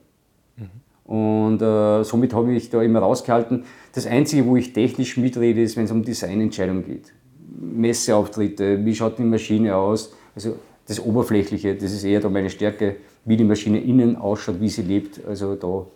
Mhm. 0.56 1.12
Und 1.14 1.62
äh, 1.62 2.02
somit 2.04 2.32
habe 2.32 2.52
ich 2.54 2.70
da 2.70 2.82
immer 2.82 3.00
rausgehalten. 3.00 3.64
Das 3.92 4.06
Einzige, 4.06 4.46
wo 4.46 4.56
ich 4.56 4.72
technisch 4.72 5.18
mitrede, 5.18 5.62
ist, 5.62 5.76
wenn 5.76 5.84
es 5.84 5.90
um 5.90 6.02
Designentscheidungen 6.02 6.86
geht. 6.86 7.12
Messeauftritte, 7.60 8.82
wie 8.84 8.94
schaut 8.94 9.18
die 9.18 9.24
Maschine 9.24 9.76
aus? 9.76 10.14
Also 10.34 10.56
das 10.88 10.98
Oberflächliche, 10.98 11.74
das 11.74 11.92
ist 11.92 12.04
eher 12.04 12.20
da 12.20 12.30
meine 12.30 12.48
Stärke, 12.48 12.96
wie 13.26 13.36
die 13.36 13.44
Maschine 13.44 13.80
innen 13.80 14.16
ausschaut, 14.16 14.58
wie 14.60 14.70
sie 14.70 14.82
lebt. 14.82 15.20
Also 15.26 15.54
da 15.54 15.86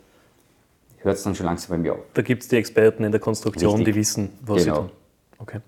hört 0.98 1.16
es 1.16 1.22
dann 1.22 1.34
schon 1.34 1.46
langsam 1.46 1.76
bei 1.76 1.78
mir 1.78 1.94
auf. 1.94 2.04
Da 2.12 2.20
gibt 2.20 2.42
es 2.42 2.48
die 2.48 2.56
Experten 2.56 3.04
in 3.04 3.10
der 3.10 3.20
Konstruktion, 3.22 3.76
Richtig. 3.76 3.94
die 3.94 4.00
wissen, 4.00 4.28
was 4.44 4.64
genau. 4.64 4.74
sie 4.74 4.80
tun. 4.82 4.90
Okay. 5.38 5.60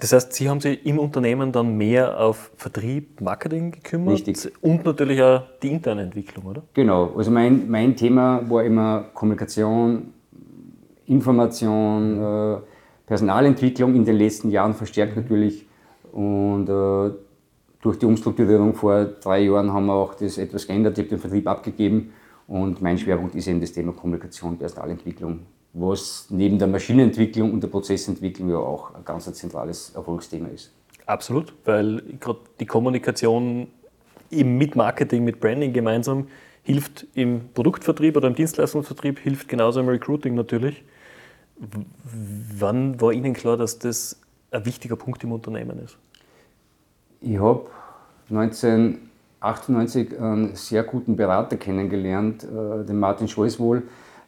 Das 0.00 0.12
heißt, 0.12 0.32
Sie 0.32 0.48
haben 0.48 0.60
sich 0.60 0.86
im 0.86 0.98
Unternehmen 1.00 1.50
dann 1.50 1.76
mehr 1.76 2.20
auf 2.20 2.52
Vertrieb, 2.56 3.20
Marketing 3.20 3.72
gekümmert 3.72 4.14
Richtig. 4.14 4.52
und 4.62 4.84
natürlich 4.84 5.20
auch 5.20 5.42
die 5.60 5.72
interne 5.72 6.02
Entwicklung, 6.02 6.46
oder? 6.46 6.62
Genau, 6.72 7.12
also 7.16 7.32
mein, 7.32 7.68
mein 7.68 7.96
Thema 7.96 8.48
war 8.48 8.62
immer 8.62 9.06
Kommunikation, 9.12 10.12
Information, 11.06 12.22
äh, 12.22 12.58
Personalentwicklung 13.06 13.96
in 13.96 14.04
den 14.04 14.16
letzten 14.16 14.50
Jahren 14.50 14.74
verstärkt 14.74 15.16
natürlich 15.16 15.66
und 16.12 16.68
äh, 16.68 17.10
durch 17.80 17.98
die 17.98 18.06
Umstrukturierung 18.06 18.74
vor 18.74 19.04
drei 19.04 19.40
Jahren 19.40 19.72
haben 19.72 19.86
wir 19.86 19.94
auch 19.94 20.14
das 20.14 20.38
etwas 20.38 20.66
geändert, 20.66 20.96
ich 20.96 21.04
habe 21.04 21.10
den 21.10 21.18
Vertrieb 21.18 21.48
abgegeben 21.48 22.12
und 22.46 22.80
mein 22.80 22.98
Schwerpunkt 22.98 23.34
ist 23.34 23.48
eben 23.48 23.60
das 23.60 23.72
Thema 23.72 23.92
Kommunikation, 23.92 24.56
Personalentwicklung 24.58 25.40
was 25.80 26.26
neben 26.30 26.58
der 26.58 26.68
Maschinenentwicklung 26.68 27.52
und 27.52 27.62
der 27.62 27.68
Prozessentwicklung 27.68 28.50
ja 28.50 28.56
auch 28.58 28.94
ein 28.94 29.04
ganz 29.04 29.30
zentrales 29.32 29.92
Erfolgsthema 29.94 30.48
ist. 30.48 30.72
Absolut, 31.06 31.54
weil 31.64 32.02
gerade 32.20 32.40
die 32.60 32.66
Kommunikation 32.66 33.68
eben 34.30 34.58
mit 34.58 34.76
Marketing, 34.76 35.24
mit 35.24 35.40
Branding 35.40 35.72
gemeinsam 35.72 36.28
hilft 36.62 37.06
im 37.14 37.48
Produktvertrieb 37.54 38.16
oder 38.16 38.28
im 38.28 38.34
Dienstleistungsvertrieb, 38.34 39.18
hilft 39.18 39.48
genauso 39.48 39.80
im 39.80 39.88
Recruiting 39.88 40.34
natürlich. 40.34 40.84
Wann 41.56 43.00
war 43.00 43.12
Ihnen 43.12 43.32
klar, 43.32 43.56
dass 43.56 43.78
das 43.78 44.20
ein 44.50 44.66
wichtiger 44.66 44.96
Punkt 44.96 45.24
im 45.24 45.32
Unternehmen 45.32 45.78
ist? 45.78 45.96
Ich 47.20 47.40
habe 47.40 47.70
1998 48.30 50.20
einen 50.20 50.54
sehr 50.54 50.82
guten 50.84 51.16
Berater 51.16 51.56
kennengelernt, 51.56 52.44
äh, 52.44 52.84
den 52.84 52.98
Martin 52.98 53.28
Scholzwohl, 53.28 53.84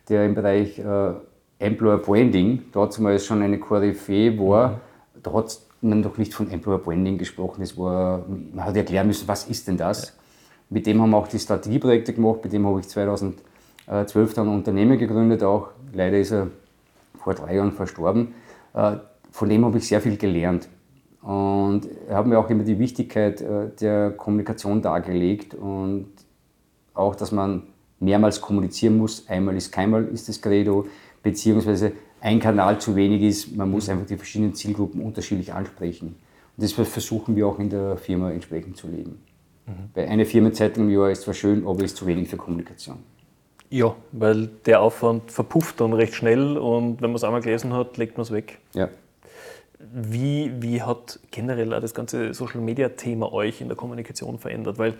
der 0.08 0.24
im 0.24 0.34
Bereich 0.34 0.78
äh, 0.78 1.12
Employer 1.60 1.98
Branding, 1.98 2.64
damals 2.72 3.26
schon 3.26 3.42
eine 3.42 3.58
Koryphäe 3.58 4.36
war, 4.38 4.68
mhm. 4.68 5.22
da 5.22 5.32
hat 5.34 5.60
man 5.82 6.00
noch 6.00 6.18
nicht 6.18 6.34
von 6.34 6.50
Employer 6.50 6.78
Branding 6.78 7.18
gesprochen. 7.18 7.62
Es 7.62 7.76
war, 7.76 8.24
man 8.26 8.64
hat 8.64 8.76
erklären 8.76 9.06
müssen, 9.06 9.28
was 9.28 9.46
ist 9.46 9.68
denn 9.68 9.76
das? 9.76 10.08
Ja. 10.08 10.12
Mit 10.70 10.86
dem 10.86 11.00
haben 11.00 11.10
wir 11.10 11.16
auch 11.16 11.28
die 11.28 11.38
Strategieprojekte 11.38 12.14
gemacht, 12.14 12.40
mit 12.42 12.52
dem 12.52 12.66
habe 12.66 12.80
ich 12.80 12.88
2012 12.88 14.34
dann 14.34 14.48
ein 14.48 14.54
Unternehmen 14.54 14.98
gegründet, 14.98 15.42
auch 15.42 15.68
leider 15.92 16.18
ist 16.18 16.32
er 16.32 16.48
vor 17.22 17.34
drei 17.34 17.56
Jahren 17.56 17.72
verstorben. 17.72 18.34
Äh, 18.72 18.96
von 19.30 19.48
dem 19.48 19.64
habe 19.64 19.78
ich 19.78 19.86
sehr 19.86 20.00
viel 20.00 20.16
gelernt. 20.16 20.68
Und 21.22 21.82
er 22.08 22.16
hat 22.16 22.26
mir 22.26 22.38
auch 22.38 22.48
immer 22.48 22.64
die 22.64 22.78
Wichtigkeit 22.78 23.42
äh, 23.42 23.68
der 23.80 24.12
Kommunikation 24.12 24.80
dargelegt 24.80 25.54
und 25.54 26.08
auch, 26.94 27.14
dass 27.14 27.32
man 27.32 27.64
mehrmals 28.00 28.40
kommunizieren 28.40 28.96
muss. 28.96 29.28
Einmal 29.28 29.56
ist 29.56 29.70
keinmal, 29.70 30.06
ist 30.06 30.28
das 30.28 30.40
Credo 30.40 30.86
beziehungsweise 31.22 31.92
ein 32.20 32.40
Kanal 32.40 32.80
zu 32.80 32.96
wenig 32.96 33.22
ist. 33.22 33.56
Man 33.56 33.70
muss 33.70 33.88
einfach 33.88 34.06
die 34.06 34.16
verschiedenen 34.16 34.54
Zielgruppen 34.54 35.02
unterschiedlich 35.02 35.52
ansprechen. 35.52 36.16
Und 36.56 36.64
das 36.64 36.72
versuchen 36.72 37.36
wir 37.36 37.46
auch 37.46 37.58
in 37.58 37.70
der 37.70 37.96
Firma 37.96 38.30
entsprechend 38.30 38.76
zu 38.76 38.88
leben. 38.88 39.22
Mhm. 39.66 39.90
Bei 39.94 40.08
einer 40.08 40.26
Firmenzeitung 40.26 40.84
im 40.84 40.90
Jahr 40.90 41.10
ist 41.10 41.22
zwar 41.22 41.34
schön, 41.34 41.66
aber 41.66 41.84
ist 41.84 41.96
zu 41.96 42.06
wenig 42.06 42.28
für 42.28 42.36
Kommunikation. 42.36 42.98
Ja, 43.70 43.94
weil 44.10 44.48
der 44.66 44.80
Aufwand 44.80 45.30
verpufft 45.30 45.80
dann 45.80 45.92
recht 45.92 46.14
schnell 46.14 46.58
und 46.58 47.00
wenn 47.00 47.10
man 47.10 47.16
es 47.16 47.24
einmal 47.24 47.40
gelesen 47.40 47.72
hat, 47.72 47.96
legt 47.98 48.16
man 48.16 48.22
es 48.22 48.32
weg. 48.32 48.58
Ja. 48.74 48.88
Wie, 49.78 50.52
wie 50.60 50.82
hat 50.82 51.20
generell 51.30 51.72
auch 51.72 51.80
das 51.80 51.94
ganze 51.94 52.34
Social 52.34 52.60
Media 52.60 52.88
Thema 52.90 53.32
euch 53.32 53.60
in 53.60 53.68
der 53.68 53.76
Kommunikation 53.76 54.38
verändert? 54.38 54.76
Weil, 54.78 54.94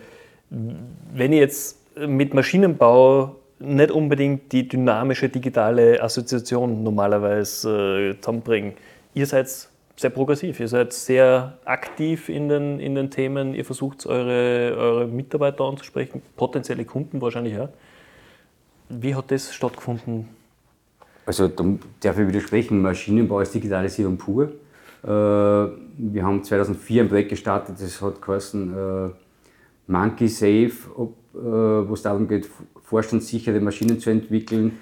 wenn 0.49 1.33
ich 1.33 1.41
jetzt 1.41 1.80
mit 1.97 2.35
Maschinenbau 2.35 3.37
nicht 3.61 3.91
unbedingt 3.91 4.53
die 4.53 4.67
dynamische 4.67 5.29
digitale 5.29 6.03
Assoziation 6.03 6.83
normalerweise 6.83 8.15
äh, 8.15 8.21
zusammenbringen. 8.21 8.73
Ihr 9.15 9.27
seid 9.27 9.49
sehr 9.97 10.11
progressiv, 10.11 10.61
ihr 10.61 10.69
seid 10.69 10.95
sehr 10.95 11.59
aktiv 11.67 12.31
in 12.31 12.49
den, 12.49 12.81
in 12.81 12.95
den 12.95 13.11
Themen, 13.11 13.55
ihr 13.55 13.67
versucht 13.67 14.07
eure, 14.07 14.75
eure 14.79 15.07
Mitarbeiter 15.07 15.65
anzusprechen, 15.65 16.23
potenzielle 16.37 16.87
Kunden 16.87 17.21
wahrscheinlich 17.21 17.59
auch. 17.59 17.69
Wie 18.89 19.15
hat 19.15 19.31
das 19.31 19.55
stattgefunden? 19.55 20.29
Also 21.27 21.49
da 21.49 21.65
darf 22.01 22.19
ich 22.19 22.27
widersprechen, 22.27 22.81
Maschinenbau 22.81 23.41
ist 23.41 23.55
Digitalisierung 23.55 24.17
pur. 24.17 24.53
Äh, 25.05 25.09
wir 25.09 26.23
haben 26.23 26.43
2004 26.43 27.03
ein 27.03 27.09
Projekt 27.09 27.29
gestartet, 27.29 27.77
das 27.79 28.01
hat 28.01 28.23
geheißen 28.23 28.73
äh, 28.73 29.11
Monkey 29.87 30.29
Safe, 30.29 30.73
wo 31.33 31.93
es 31.93 32.03
darum 32.03 32.29
geht, 32.29 32.49
vorstandssichere 32.83 33.61
Maschinen 33.61 34.01
zu 34.01 34.11
entwickeln. 34.11 34.79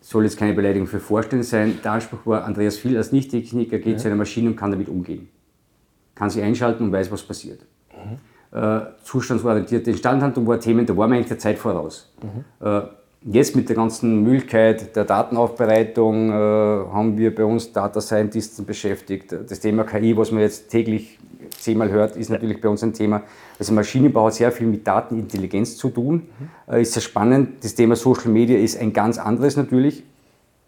Soll 0.00 0.24
jetzt 0.24 0.38
keine 0.38 0.54
Beleidigung 0.54 0.86
für 0.86 1.00
Vorstände 1.00 1.44
sein. 1.44 1.78
Der 1.82 1.92
Anspruch 1.92 2.20
war, 2.24 2.44
Andreas 2.44 2.76
Viel 2.76 2.96
als 2.96 3.12
Nicht-Techniker 3.12 3.78
geht 3.78 3.94
ja. 3.94 3.98
zu 3.98 4.08
einer 4.08 4.16
Maschine 4.16 4.50
und 4.50 4.56
kann 4.56 4.70
damit 4.70 4.88
umgehen. 4.88 5.28
Kann 6.14 6.30
sie 6.30 6.42
einschalten 6.42 6.84
und 6.84 6.92
weiß, 6.92 7.10
was 7.10 7.22
passiert. 7.22 7.60
Mhm. 7.92 8.58
Äh, 8.58 8.80
zustandsorientierte 9.02 9.90
Instandhaltung 9.90 10.46
war 10.46 10.60
Themen, 10.60 10.86
da 10.86 10.96
waren 10.96 11.10
wir 11.10 11.16
eigentlich 11.16 11.28
der 11.28 11.38
Zeit 11.38 11.58
voraus. 11.58 12.12
Mhm. 12.22 12.66
Äh, 12.66 12.82
jetzt 13.26 13.56
mit 13.56 13.68
der 13.68 13.76
ganzen 13.76 14.22
Möglichkeit 14.22 14.94
der 14.94 15.04
Datenaufbereitung 15.04 16.30
äh, 16.30 16.32
haben 16.32 17.18
wir 17.18 17.34
bei 17.34 17.44
uns 17.44 17.72
Data 17.72 18.00
Scientists 18.00 18.62
beschäftigt. 18.62 19.34
Das 19.48 19.60
Thema 19.60 19.84
KI, 19.84 20.16
was 20.16 20.30
man 20.30 20.40
jetzt 20.42 20.68
täglich 20.70 21.18
zehnmal 21.58 21.90
hört, 21.90 22.16
ist 22.16 22.30
natürlich 22.30 22.60
bei 22.60 22.68
uns 22.68 22.82
ein 22.82 22.92
Thema. 22.92 23.22
Also 23.58 23.72
Maschinenbau 23.72 24.26
hat 24.26 24.34
sehr 24.34 24.52
viel 24.52 24.66
mit 24.66 24.86
Datenintelligenz 24.86 25.76
zu 25.76 25.90
tun. 25.90 26.22
Mhm. 26.68 26.74
Ist 26.74 26.92
sehr 26.92 27.02
spannend. 27.02 27.64
Das 27.64 27.74
Thema 27.74 27.96
Social 27.96 28.30
Media 28.30 28.58
ist 28.58 28.78
ein 28.80 28.92
ganz 28.92 29.18
anderes 29.18 29.56
natürlich. 29.56 30.04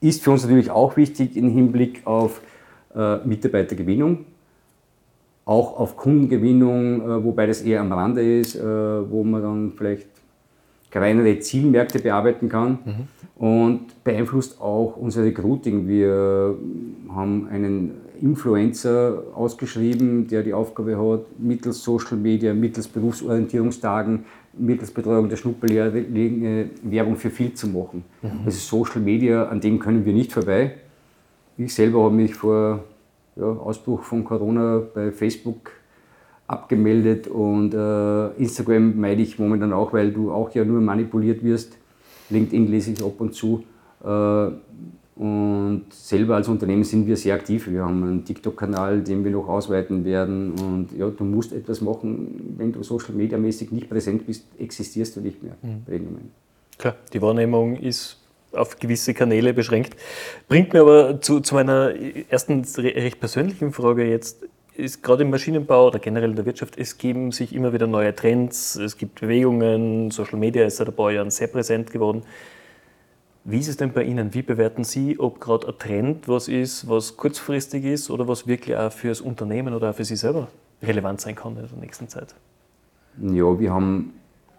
Ist 0.01 0.23
für 0.23 0.31
uns 0.33 0.43
natürlich 0.43 0.71
auch 0.71 0.97
wichtig 0.97 1.37
im 1.37 1.51
Hinblick 1.51 2.07
auf 2.07 2.41
äh, 2.95 3.19
Mitarbeitergewinnung, 3.19 4.25
auch 5.45 5.79
auf 5.79 5.97
Kundengewinnung, 5.97 7.01
äh, 7.01 7.25
wobei 7.25 7.47
das 7.47 7.63
eher 7.63 7.81
am 7.81 7.93
Rande 7.93 8.41
ist, 8.41 8.55
äh, 8.55 8.63
wo 8.63 9.25
man 9.25 9.43
dann 9.43 9.73
vielleicht 9.77 10.07
kleinere 10.91 11.39
Zielmärkte 11.41 11.99
bearbeiten 11.99 12.49
kann 12.49 12.79
mhm. 12.85 13.45
und 13.45 14.05
beeinflusst 14.05 14.61
auch 14.61 14.97
unser 14.97 15.25
Recruiting. 15.25 15.89
Wir 15.89 16.57
haben 17.09 17.49
einen 17.49 17.93
Influencer 18.21 19.23
ausgeschrieben, 19.35 20.27
der 20.29 20.43
die 20.43 20.53
Aufgabe 20.53 20.99
hat, 20.99 21.27
mittels 21.39 21.83
Social 21.83 22.17
Media, 22.17 22.53
mittels 22.53 22.89
Berufsorientierungstagen, 22.89 24.25
mittels 24.59 24.91
Betreuung 24.91 25.29
der 25.29 25.37
Schnupperlehre 25.37 25.93
Werbung 26.83 27.17
für 27.17 27.31
viel 27.31 27.55
zu 27.55 27.69
machen. 27.69 28.05
Mhm. 28.23 28.31
Also 28.45 28.59
Social 28.59 29.01
Media, 29.01 29.45
an 29.45 29.61
dem 29.61 29.79
können 29.79 30.05
wir 30.05 30.13
nicht 30.13 30.33
vorbei. 30.33 30.75
Ich 31.57 31.75
selber 31.75 32.05
habe 32.05 32.15
mich 32.15 32.35
vor 32.35 32.85
ja, 33.37 33.45
Ausbruch 33.45 34.03
von 34.03 34.25
Corona 34.25 34.83
bei 34.95 35.13
Facebook 35.13 35.71
abgemeldet 36.49 37.29
und 37.29 37.75
äh, 37.75 38.29
Instagram 38.43 38.99
meide 38.99 39.23
ich 39.23 39.39
momentan 39.39 39.73
auch, 39.73 39.93
weil 39.93 40.11
du 40.11 40.33
auch 40.33 40.53
ja 40.55 40.65
nur 40.65 40.81
manipuliert 40.81 41.45
wirst. 41.45 41.77
LinkedIn 42.31 42.67
lese 42.67 42.91
ich 42.93 43.05
ab 43.05 43.21
und 43.21 43.35
zu. 43.35 43.65
Äh, 44.05 44.51
Und 45.19 45.87
selber 45.91 46.37
als 46.37 46.47
Unternehmen 46.47 46.85
sind 46.85 47.09
wir 47.09 47.17
sehr 47.17 47.35
aktiv. 47.35 47.69
Wir 47.69 47.85
haben 47.85 48.05
einen 48.05 48.25
TikTok-Kanal, 48.25 49.03
den 49.03 49.25
wir 49.25 49.33
noch 49.33 49.49
ausweiten 49.49 50.05
werden. 50.05 50.53
Und 50.53 50.97
ja, 50.97 51.09
du 51.11 51.25
musst 51.25 51.53
etwas 51.53 51.81
machen, 51.81 52.55
wenn 52.57 52.71
du 52.73 52.85
social 52.85 53.15
media 53.17 53.37
mäßig 53.37 53.73
nicht 53.73 53.91
präsent 53.91 54.27
bist, 54.27 54.45
existierst 54.59 55.17
du 55.17 55.21
nicht 55.21 55.43
mehr 55.43 55.57
mhm. 55.63 56.31
Klar, 56.79 56.95
die 57.13 57.21
Wahrnehmung 57.21 57.75
ist 57.75 58.19
auf 58.53 58.79
gewisse 58.79 59.13
Kanäle 59.13 59.53
beschränkt. 59.53 59.97
Bringt 60.47 60.73
mir 60.73 60.83
aber 60.83 61.21
zu, 61.21 61.41
zu 61.41 61.57
meiner 61.57 61.93
ersten 62.29 62.65
recht 62.77 63.19
persönlichen 63.19 63.73
Frage 63.73 64.09
jetzt. 64.09 64.47
Ist 64.79 65.03
gerade 65.03 65.25
im 65.25 65.31
Maschinenbau 65.31 65.89
oder 65.89 65.99
generell 65.99 66.31
in 66.31 66.37
der 66.37 66.47
Wirtschaft, 66.47 66.79
es 66.79 66.99
geben 66.99 67.33
sich 67.33 67.53
immer 67.53 67.73
wieder 67.73 67.89
neue 67.89 68.15
Trends, 68.15 68.77
es 68.77 68.97
gibt 68.97 69.21
Bewegungen, 69.21 70.13
Social 70.13 70.39
Media 70.39 70.65
ist 70.65 70.77
seit 70.77 70.87
ein 70.87 70.95
paar 70.95 71.11
Jahren 71.11 71.31
sehr 71.31 71.49
präsent 71.49 71.91
geworden. 71.91 72.23
Wie 73.43 73.59
ist 73.59 73.67
es 73.67 73.77
denn 73.77 73.93
bei 73.93 74.05
Ihnen? 74.05 74.35
Wie 74.35 74.43
bewerten 74.43 74.85
Sie, 74.85 75.19
ob 75.19 75.41
gerade 75.41 75.67
ein 75.67 75.79
Trend 75.79 76.29
was 76.29 76.47
ist, 76.47 76.89
was 76.89 77.17
kurzfristig 77.17 77.85
ist 77.87 78.09
oder 78.09 78.29
was 78.29 78.47
wirklich 78.47 78.77
auch 78.77 78.93
für 78.93 79.09
das 79.09 79.21
Unternehmen 79.21 79.75
oder 79.75 79.91
auch 79.91 79.95
für 79.97 80.05
Sie 80.05 80.15
selber 80.15 80.47
relevant 80.81 81.21
sein 81.21 81.35
kann 81.35 81.57
in 81.57 81.67
der 81.67 81.79
nächsten 81.81 82.07
Zeit? 82.07 82.37
Ja, 83.21 83.59
wir 83.59 83.73
haben 83.73 84.13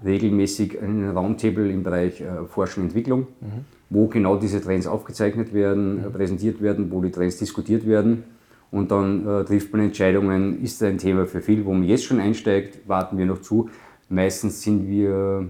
regelmäßig 0.03 0.81
einen 0.81 1.15
Roundtable 1.17 1.71
im 1.71 1.81
Bereich 1.81 2.19
äh, 2.19 2.43
Forschung 2.49 2.83
und 2.83 2.89
Entwicklung, 2.89 3.27
mhm. 3.39 3.63
wo 3.89 4.07
genau 4.07 4.35
diese 4.35 4.59
Trends 4.59 4.85
aufgezeichnet 4.85 5.53
werden, 5.53 6.03
mhm. 6.03 6.11
präsentiert 6.11 6.61
werden, 6.61 6.91
wo 6.91 6.99
die 6.99 7.09
Trends 7.11 7.37
diskutiert 7.37 7.87
werden. 7.87 8.25
Und 8.71 8.91
dann 8.91 9.27
äh, 9.27 9.45
trifft 9.45 9.71
man 9.71 9.81
Entscheidungen, 9.81 10.61
ist 10.61 10.81
ein 10.83 10.97
Thema 10.97 11.25
für 11.25 11.41
viel, 11.41 11.65
wo 11.65 11.73
man 11.73 11.83
jetzt 11.83 12.05
schon 12.05 12.19
einsteigt, 12.19 12.87
warten 12.87 13.17
wir 13.17 13.25
noch 13.25 13.41
zu. 13.41 13.69
Meistens 14.09 14.61
sind 14.61 14.87
wir 14.87 15.49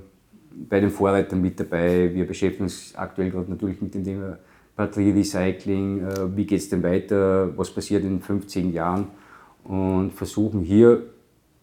bei 0.69 0.79
den 0.79 0.89
Vorreitern 0.89 1.41
mit 1.41 1.59
dabei. 1.59 2.13
Wir 2.13 2.25
beschäftigen 2.25 2.63
uns 2.63 2.93
aktuell 2.95 3.29
gerade 3.31 3.49
natürlich 3.49 3.81
mit 3.81 3.93
dem 3.93 4.03
Thema 4.03 4.37
Batterierecycling, 4.75 6.03
äh, 6.03 6.37
wie 6.37 6.45
geht 6.45 6.59
es 6.59 6.69
denn 6.69 6.81
weiter, 6.81 7.57
was 7.57 7.69
passiert 7.69 8.03
in 8.03 8.21
15 8.21 8.71
Jahren 8.71 9.07
und 9.65 10.13
versuchen 10.13 10.61
hier 10.61 11.03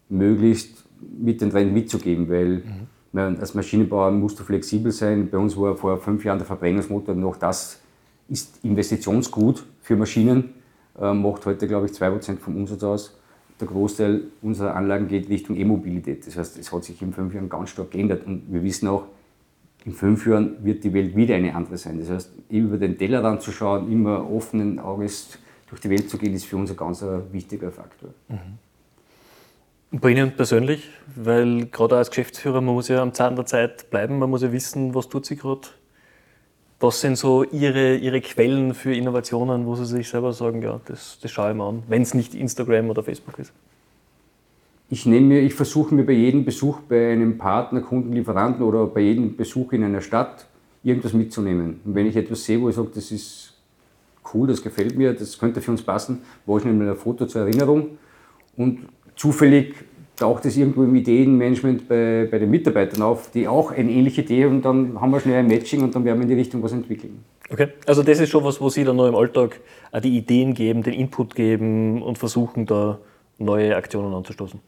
möglichst 0.09 0.85
mit 1.19 1.41
den 1.41 1.49
Trend 1.49 1.73
mitzugeben, 1.73 2.29
weil 2.29 2.63
mhm. 3.13 3.37
als 3.39 3.55
Maschinenbauer 3.55 4.11
musst 4.11 4.39
du 4.39 4.43
flexibel 4.43 4.91
sein. 4.91 5.29
Bei 5.29 5.37
uns 5.37 5.57
war 5.57 5.75
vor 5.75 5.97
fünf 5.97 6.23
Jahren 6.23 6.37
der 6.37 6.45
Verbrennungsmotor 6.45 7.15
noch 7.15 7.37
das 7.37 7.81
ist 8.29 8.59
Investitionsgut 8.63 9.63
für 9.81 9.95
Maschinen, 9.95 10.53
macht 10.99 11.45
heute, 11.45 11.67
glaube 11.67 11.87
ich, 11.87 11.91
2% 11.93 12.37
vom 12.37 12.55
Umsatz 12.55 12.83
aus. 12.83 13.17
Der 13.59 13.67
Großteil 13.67 14.23
unserer 14.41 14.75
Anlagen 14.75 15.07
geht 15.07 15.29
Richtung 15.29 15.55
E-Mobilität. 15.55 16.27
Das 16.27 16.37
heißt, 16.37 16.57
es 16.57 16.71
hat 16.71 16.83
sich 16.83 17.01
in 17.01 17.13
fünf 17.13 17.33
Jahren 17.33 17.49
ganz 17.49 17.71
stark 17.71 17.91
geändert 17.91 18.25
und 18.25 18.43
wir 18.51 18.63
wissen 18.63 18.87
auch, 18.87 19.05
in 19.85 19.93
fünf 19.93 20.27
Jahren 20.27 20.63
wird 20.63 20.83
die 20.83 20.93
Welt 20.93 21.15
wieder 21.15 21.35
eine 21.35 21.55
andere 21.55 21.77
sein. 21.77 21.99
Das 21.99 22.09
heißt, 22.09 22.31
über 22.49 22.77
den 22.77 22.97
Tellerrand 22.97 23.41
zu 23.41 23.51
schauen, 23.51 23.91
immer 23.91 24.29
offenen 24.29 24.79
Auges 24.79 25.39
durch 25.69 25.81
die 25.81 25.89
Welt 25.89 26.09
zu 26.09 26.17
gehen, 26.17 26.33
ist 26.33 26.45
für 26.45 26.57
uns 26.57 26.69
ein 26.71 26.77
ganz 26.77 27.03
wichtiger 27.31 27.71
Faktor. 27.71 28.09
Mhm. 28.27 28.57
Bei 29.99 30.09
Ihnen 30.09 30.35
persönlich, 30.35 30.89
weil 31.15 31.67
gerade 31.67 31.95
als 31.95 32.09
Geschäftsführer, 32.09 32.59
man 32.59 32.75
muss 32.75 32.89
ja 32.89 33.01
am 33.01 33.13
Zahn 33.13 33.37
der 33.37 33.45
Zeit 33.45 33.89
bleiben, 33.89 34.19
man 34.19 34.29
muss 34.29 34.41
ja 34.41 34.51
wissen, 34.51 34.93
was 34.93 35.07
tut 35.07 35.25
sie 35.25 35.37
gerade. 35.37 35.69
Was 36.79 37.01
sind 37.01 37.17
so 37.17 37.43
Ihre, 37.43 37.95
Ihre 37.95 38.21
Quellen 38.21 38.75
für 38.75 38.93
Innovationen, 38.93 39.65
wo 39.65 39.75
Sie 39.75 39.85
sich 39.85 40.07
selber 40.07 40.31
sagen, 40.33 40.61
ja, 40.61 40.79
das, 40.85 41.17
das 41.21 41.31
schaue 41.31 41.51
ich 41.51 41.57
mir 41.57 41.63
an, 41.63 41.83
wenn 41.87 42.03
es 42.03 42.13
nicht 42.13 42.35
Instagram 42.35 42.89
oder 42.91 43.03
Facebook 43.03 43.39
ist? 43.39 43.51
Ich, 44.89 45.05
nehme 45.05 45.25
mir, 45.25 45.41
ich 45.41 45.55
versuche 45.55 45.93
mir 45.93 46.05
bei 46.05 46.13
jedem 46.13 46.45
Besuch 46.45 46.79
bei 46.81 47.11
einem 47.11 47.37
Partner, 47.37 47.81
Kunden, 47.81 48.13
Lieferanten 48.13 48.63
oder 48.63 48.85
bei 48.85 49.01
jedem 49.01 49.35
Besuch 49.35 49.73
in 49.73 49.83
einer 49.83 50.01
Stadt 50.01 50.45
irgendwas 50.83 51.13
mitzunehmen. 51.13 51.81
Und 51.83 51.95
wenn 51.95 52.05
ich 52.05 52.15
etwas 52.15 52.45
sehe, 52.45 52.61
wo 52.61 52.69
ich 52.69 52.75
sage, 52.75 52.89
das 52.93 53.11
ist 53.11 53.53
cool, 54.33 54.47
das 54.47 54.61
gefällt 54.61 54.95
mir, 54.95 55.13
das 55.13 55.39
könnte 55.39 55.61
für 55.61 55.71
uns 55.71 55.81
passen, 55.81 56.21
mache 56.45 56.59
ich 56.59 56.65
mir 56.65 56.91
ein 56.91 56.95
Foto 56.95 57.25
zur 57.25 57.41
Erinnerung 57.41 57.97
und 58.55 58.87
zufällig 59.15 59.73
taucht 60.17 60.45
es 60.45 60.57
irgendwo 60.57 60.83
im 60.83 60.93
Ideenmanagement 60.95 61.87
bei, 61.87 62.27
bei 62.29 62.39
den 62.39 62.49
Mitarbeitern 62.49 63.03
auf, 63.03 63.31
die 63.31 63.47
auch 63.47 63.71
eine 63.71 63.89
ähnliche 63.91 64.21
Idee 64.21 64.45
und 64.45 64.63
dann 64.63 64.99
haben 64.99 65.11
wir 65.11 65.19
schnell 65.19 65.37
ein 65.37 65.47
Matching 65.47 65.83
und 65.83 65.95
dann 65.95 66.03
werden 66.03 66.17
wir 66.17 66.23
in 66.23 66.29
die 66.29 66.35
Richtung 66.35 66.61
was 66.63 66.73
entwickeln. 66.73 67.23
Okay, 67.49 67.69
also 67.85 68.03
das 68.03 68.19
ist 68.19 68.29
schon 68.29 68.43
was, 68.43 68.59
wo 68.59 68.69
Sie 68.69 68.83
dann 68.83 68.97
noch 68.97 69.07
im 69.07 69.15
Alltag 69.15 69.61
die 70.03 70.17
Ideen 70.17 70.53
geben, 70.53 70.83
den 70.83 70.93
Input 70.93 71.35
geben 71.35 72.01
und 72.01 72.17
versuchen 72.17 72.65
da 72.65 72.97
neue 73.37 73.75
Aktionen 73.75 74.13
anzustoßen. 74.13 74.59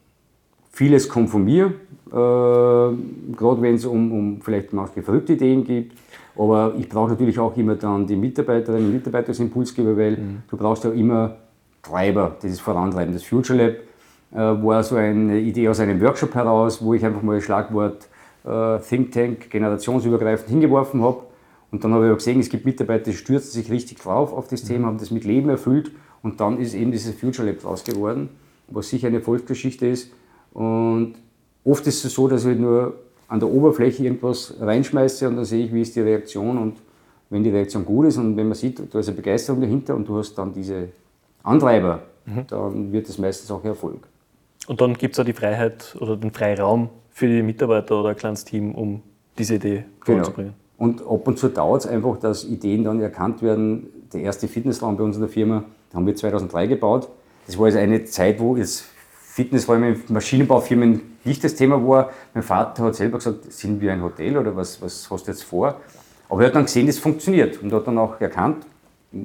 Vieles 0.71 1.09
kommt 1.09 1.29
von 1.29 1.43
mir, 1.43 1.65
äh, 1.65 2.12
gerade 2.12 3.62
wenn 3.62 3.75
es 3.75 3.85
um, 3.85 4.12
um 4.12 4.41
vielleicht 4.41 4.71
manche 4.71 5.01
verrückte 5.01 5.33
Ideen 5.33 5.63
gibt. 5.63 5.97
Aber 6.38 6.73
ich 6.79 6.88
brauche 6.88 7.09
natürlich 7.09 7.38
auch 7.38 7.57
immer 7.57 7.75
dann 7.75 8.07
die 8.07 8.15
Mitarbeiterinnen 8.15 8.85
und 8.85 8.93
Mitarbeiter 8.93 9.29
als 9.29 9.39
Impulsgeber, 9.39 9.97
weil 9.97 10.12
mhm. 10.12 10.43
du 10.49 10.55
brauchst 10.55 10.85
ja 10.85 10.91
immer 10.91 11.35
Treiber, 11.81 12.38
dieses 12.41 12.62
Vorantreiben. 12.62 13.13
Das 13.13 13.23
Future 13.23 13.62
Lab 13.62 13.75
war 14.37 14.83
so 14.83 14.95
eine 14.95 15.39
Idee 15.39 15.67
aus 15.69 15.79
einem 15.79 15.99
Workshop 16.01 16.35
heraus, 16.35 16.83
wo 16.83 16.93
ich 16.93 17.03
einfach 17.03 17.21
mal 17.21 17.35
das 17.35 17.45
Schlagwort 17.45 18.07
äh, 18.45 18.79
Think 18.79 19.11
Tank 19.11 19.49
generationsübergreifend 19.49 20.49
hingeworfen 20.49 21.01
habe. 21.01 21.23
Und 21.71 21.83
dann 21.83 21.93
habe 21.93 22.07
ich 22.07 22.11
auch 22.11 22.17
gesehen, 22.17 22.39
es 22.39 22.49
gibt 22.49 22.65
Mitarbeiter, 22.65 23.05
die 23.05 23.17
stürzen 23.17 23.51
sich 23.51 23.71
richtig 23.71 23.99
drauf 23.99 24.33
auf 24.33 24.47
das 24.47 24.63
Thema, 24.63 24.87
haben 24.87 24.97
das 24.97 25.11
mit 25.11 25.23
Leben 25.23 25.49
erfüllt. 25.49 25.91
Und 26.21 26.39
dann 26.39 26.59
ist 26.59 26.73
eben 26.73 26.91
dieses 26.91 27.15
Future 27.15 27.47
Lab 27.47 27.59
draus 27.59 27.83
geworden, 27.83 28.29
was 28.67 28.89
sicher 28.89 29.07
eine 29.07 29.17
Erfolgsgeschichte 29.17 29.87
ist. 29.87 30.11
Und 30.53 31.15
oft 31.63 31.85
ist 31.87 32.03
es 32.03 32.13
so, 32.13 32.27
dass 32.27 32.45
ich 32.45 32.57
nur 32.57 32.95
an 33.27 33.39
der 33.39 33.49
Oberfläche 33.49 34.03
irgendwas 34.03 34.55
reinschmeiße 34.59 35.27
und 35.27 35.35
dann 35.35 35.45
sehe 35.45 35.65
ich, 35.65 35.73
wie 35.73 35.81
ist 35.81 35.95
die 35.95 36.01
Reaktion. 36.01 36.57
Und 36.57 36.77
wenn 37.29 37.43
die 37.43 37.51
Reaktion 37.51 37.85
gut 37.85 38.07
ist 38.07 38.17
und 38.17 38.35
wenn 38.35 38.47
man 38.47 38.55
sieht, 38.55 38.81
da 38.91 38.99
ist 38.99 39.07
eine 39.07 39.15
Begeisterung 39.15 39.61
dahinter 39.61 39.95
und 39.95 40.07
du 40.07 40.17
hast 40.17 40.33
dann 40.35 40.51
diese 40.51 40.89
Antreiber, 41.43 42.01
mhm. 42.25 42.47
dann 42.47 42.91
wird 42.91 43.07
es 43.07 43.19
meistens 43.19 43.51
auch 43.51 43.63
Erfolg. 43.63 43.99
Und 44.69 44.82
dann 44.82 44.93
gibt 44.93 45.15
es 45.15 45.19
auch 45.19 45.25
die 45.25 45.34
Freiheit 45.34 45.97
oder 45.99 46.15
den 46.15 46.29
Freiraum 46.29 46.89
für 47.10 47.25
die 47.25 47.41
Mitarbeiter 47.41 47.99
oder 48.01 48.10
ein 48.10 48.15
kleines 48.15 48.45
Team, 48.45 48.75
um 48.75 49.01
diese 49.36 49.55
Idee 49.55 49.77
genau. 49.77 50.19
voranzubringen. 50.19 50.53
Und 50.77 51.01
ab 51.01 51.27
und 51.27 51.39
zu 51.39 51.47
dauert 51.49 51.86
es 51.86 51.88
einfach, 51.89 52.17
dass 52.17 52.43
Ideen 52.43 52.84
dann 52.84 53.01
erkannt 53.01 53.41
werden. 53.41 53.88
Der 54.13 54.21
erste 54.21 54.47
Fitnessraum 54.47 54.95
bei 54.95 55.03
uns 55.03 55.15
in 55.15 55.23
der 55.23 55.29
Firma, 55.32 55.63
den 55.91 55.95
haben 55.95 56.05
wir 56.05 56.15
2003 56.15 56.67
gebaut. 56.67 57.10
Das 57.47 57.58
war 57.58 57.65
also 57.65 57.79
eine 57.79 58.05
Zeit, 58.05 58.39
wo 58.39 58.55
es 58.58 58.86
Fitnessräume 59.19 59.89
in 59.89 60.03
Maschinenbaufirmen 60.10 61.17
nicht 61.23 61.43
das 61.43 61.55
Thema 61.55 61.84
war. 61.88 62.12
Mein 62.36 62.43
Vater 62.43 62.84
hat 62.84 62.95
selber 62.95 63.17
gesagt, 63.17 63.51
sind 63.51 63.82
wir 63.82 63.91
ein 63.91 64.03
Hotel 64.03 64.38
oder 64.38 64.55
was, 64.55 64.79
was 64.84 65.10
hast 65.10 65.25
du 65.25 65.32
jetzt 65.32 65.45
vor? 65.45 65.82
Aber 66.29 66.41
er 66.41 66.49
hat 66.49 66.55
dann 66.55 66.65
gesehen, 66.65 66.88
es 66.88 66.99
funktioniert 66.99 67.60
und 67.63 67.73
hat 67.73 67.88
dann 67.88 67.97
auch 67.97 68.21
erkannt, 68.21 68.67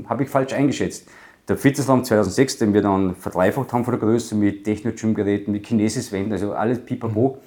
habe 0.08 0.22
ich 0.22 0.30
falsch 0.30 0.54
eingeschätzt. 0.54 1.06
Der 1.46 1.58
Fitnessraum 1.58 2.04
2006, 2.04 2.58
den 2.58 2.72
wir 2.72 2.80
dann 2.80 3.16
verdreifacht 3.16 3.70
haben 3.72 3.84
von 3.84 3.92
der 3.92 4.00
Größe 4.00 4.34
mit 4.34 4.64
Techno-Gym-Geräten, 4.64 5.52
mit 5.52 5.62
Kinesis-Wänden, 5.64 6.32
also 6.32 6.54
alles 6.54 6.82
pipapo, 6.82 7.38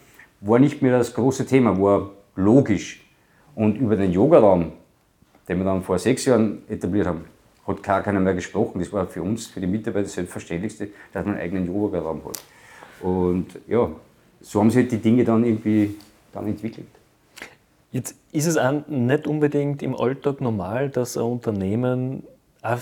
war 0.41 0.59
nicht 0.59 0.83
mehr 0.83 0.95
das 0.97 1.15
große 1.15 1.47
Thema, 1.47 1.81
war 1.81 2.11
logisch. 2.35 3.03
Und 3.55 3.75
über 3.77 3.95
den 3.95 4.11
Yogaraum, 4.11 4.71
den 5.49 5.57
wir 5.57 5.65
dann 5.65 5.81
vor 5.81 5.97
sechs 5.97 6.25
Jahren 6.25 6.61
etabliert 6.69 7.07
haben, 7.07 7.25
hat 7.65 7.81
gar 7.81 8.03
keiner 8.03 8.19
mehr 8.19 8.35
gesprochen. 8.35 8.79
Das 8.79 8.93
war 8.93 9.07
für 9.07 9.23
uns, 9.23 9.47
für 9.47 9.59
die 9.59 9.67
Mitarbeiter 9.67 10.03
das 10.03 10.13
Selbstverständlichste, 10.13 10.89
dass 11.11 11.25
man 11.25 11.33
einen 11.33 11.43
eigenen 11.43 11.65
Yogaraum 11.65 12.21
hat. 12.23 12.39
Und 13.01 13.47
ja, 13.67 13.89
so 14.41 14.59
haben 14.59 14.69
sich 14.69 14.87
die 14.87 14.99
Dinge 14.99 15.23
dann 15.23 15.43
irgendwie 15.43 15.95
dann 16.33 16.45
entwickelt. 16.45 16.87
Jetzt 17.91 18.15
ist 18.31 18.45
es 18.45 18.57
auch 18.57 18.87
nicht 18.87 19.25
unbedingt 19.25 19.81
im 19.81 19.95
Alltag 19.95 20.39
normal, 20.39 20.89
dass 20.89 21.17
ein 21.17 21.23
Unternehmen 21.23 22.23
auch 22.61 22.79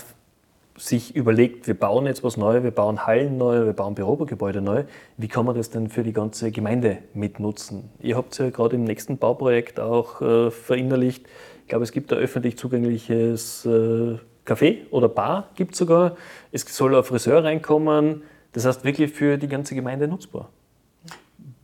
sich 0.78 1.16
überlegt, 1.16 1.66
wir 1.66 1.74
bauen 1.74 2.06
jetzt 2.06 2.22
was 2.22 2.36
Neues, 2.36 2.62
wir 2.62 2.70
bauen 2.70 3.06
Hallen 3.06 3.36
neu, 3.36 3.64
wir 3.64 3.72
bauen 3.72 3.94
Bürogebäude 3.94 4.60
neu, 4.60 4.84
wie 5.16 5.28
kann 5.28 5.46
man 5.46 5.56
das 5.56 5.70
denn 5.70 5.88
für 5.88 6.02
die 6.02 6.12
ganze 6.12 6.50
Gemeinde 6.50 6.98
mitnutzen? 7.14 7.90
Ihr 8.00 8.16
habt 8.16 8.32
es 8.32 8.38
ja 8.38 8.50
gerade 8.50 8.76
im 8.76 8.84
nächsten 8.84 9.18
Bauprojekt 9.18 9.80
auch 9.80 10.20
äh, 10.20 10.50
verinnerlicht. 10.50 11.26
Ich 11.62 11.68
glaube, 11.68 11.84
es 11.84 11.92
gibt 11.92 12.12
ein 12.12 12.18
öffentlich 12.18 12.56
zugängliches 12.58 13.64
äh, 13.66 14.18
Café 14.46 14.78
oder 14.90 15.08
Bar, 15.08 15.50
gibt 15.56 15.72
es 15.72 15.78
sogar. 15.78 16.16
Es 16.52 16.62
soll 16.62 16.94
ein 16.94 17.02
Friseur 17.02 17.42
reinkommen. 17.42 18.22
Das 18.52 18.64
heißt 18.64 18.84
wirklich 18.84 19.12
für 19.12 19.36
die 19.38 19.48
ganze 19.48 19.74
Gemeinde 19.74 20.08
nutzbar. 20.08 20.50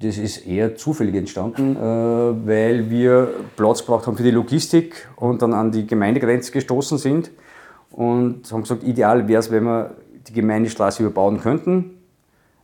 Das 0.00 0.18
ist 0.18 0.46
eher 0.46 0.74
zufällig 0.74 1.14
entstanden, 1.14 1.76
äh, 1.76 1.80
weil 1.80 2.90
wir 2.90 3.28
Platz 3.56 3.80
gebraucht 3.80 4.06
haben 4.06 4.16
für 4.16 4.24
die 4.24 4.32
Logistik 4.32 5.08
und 5.16 5.42
dann 5.42 5.52
an 5.52 5.70
die 5.70 5.86
Gemeindegrenze 5.86 6.50
gestoßen 6.50 6.98
sind 6.98 7.30
und 7.92 8.50
haben 8.50 8.62
gesagt, 8.62 8.82
ideal 8.84 9.28
wäre 9.28 9.40
es, 9.40 9.50
wenn 9.50 9.64
wir 9.64 9.96
die 10.26 10.32
Gemeindestraße 10.32 11.02
überbauen 11.02 11.40
könnten, 11.40 11.90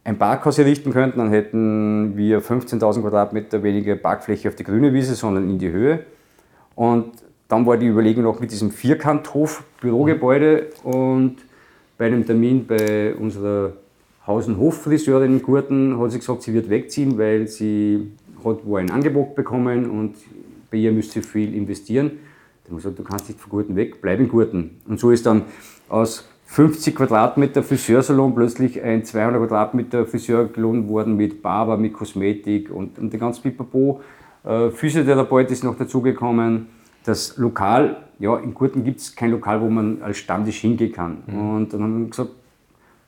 ein 0.04 0.16
Parkhaus 0.16 0.58
errichten 0.58 0.90
könnten, 0.90 1.18
dann 1.18 1.30
hätten 1.30 2.16
wir 2.16 2.42
15.000 2.42 3.02
Quadratmeter 3.02 3.62
weniger 3.62 3.94
Parkfläche 3.96 4.48
auf 4.48 4.54
die 4.54 4.64
grüne 4.64 4.94
Wiese, 4.94 5.14
sondern 5.14 5.50
in 5.50 5.58
die 5.58 5.70
Höhe. 5.70 6.00
Und 6.74 7.12
dann 7.48 7.66
war 7.66 7.76
die 7.76 7.86
Überlegung 7.86 8.24
noch 8.24 8.40
mit 8.40 8.50
diesem 8.50 8.70
Vierkanthof, 8.70 9.64
Bürogebäude 9.80 10.68
und 10.82 11.36
bei 11.98 12.06
einem 12.06 12.24
Termin 12.24 12.66
bei 12.66 13.14
unserer 13.14 13.72
Haus- 14.26 14.46
und 14.46 14.58
in 15.24 15.42
Gurten 15.42 15.98
hat 15.98 16.12
sie 16.12 16.18
gesagt, 16.18 16.42
sie 16.42 16.54
wird 16.54 16.70
wegziehen, 16.70 17.18
weil 17.18 17.48
sie 17.48 18.12
hat 18.44 18.58
wo 18.64 18.76
ein 18.76 18.90
Angebot 18.90 19.34
bekommen 19.34 19.90
und 19.90 20.16
bei 20.70 20.78
ihr 20.78 20.92
müsste 20.92 21.22
sie 21.22 21.26
viel 21.26 21.54
investieren. 21.54 22.12
Der 22.68 22.74
muss 22.74 22.82
sagen, 22.82 22.96
du 22.96 23.02
kannst 23.02 23.28
nicht 23.28 23.40
von 23.40 23.50
Gurten 23.50 23.76
weg, 23.76 24.02
bleib 24.02 24.20
in 24.20 24.28
Gurten. 24.28 24.82
Und 24.86 25.00
so 25.00 25.10
ist 25.10 25.24
dann 25.24 25.42
aus 25.88 26.28
50 26.48 26.94
Quadratmeter 26.94 27.62
Friseursalon 27.62 28.34
plötzlich 28.34 28.82
ein 28.82 29.04
200 29.04 29.40
Quadratmeter 29.40 30.06
Friseur 30.06 30.46
gelohnt 30.46 30.86
worden 30.88 31.16
mit 31.16 31.42
Barber, 31.42 31.78
mit 31.78 31.94
Kosmetik 31.94 32.70
und, 32.70 32.98
und 32.98 33.10
den 33.12 33.20
ganzen 33.20 33.42
Pipapo. 33.42 34.02
Äh, 34.44 34.70
Physiotherapeut 34.70 35.50
ist 35.50 35.64
noch 35.64 35.76
dazugekommen. 35.78 36.66
Das 37.04 37.38
Lokal, 37.38 37.96
ja, 38.18 38.36
in 38.36 38.52
Gurten 38.52 38.84
gibt 38.84 39.00
es 39.00 39.16
kein 39.16 39.30
Lokal, 39.30 39.62
wo 39.62 39.70
man 39.70 40.02
als 40.02 40.18
Stammtisch 40.18 40.60
hingehen 40.60 40.92
kann. 40.92 41.22
Mhm. 41.26 41.50
Und 41.56 41.72
dann 41.72 41.82
haben 41.82 42.00
wir 42.02 42.10
gesagt, 42.10 42.30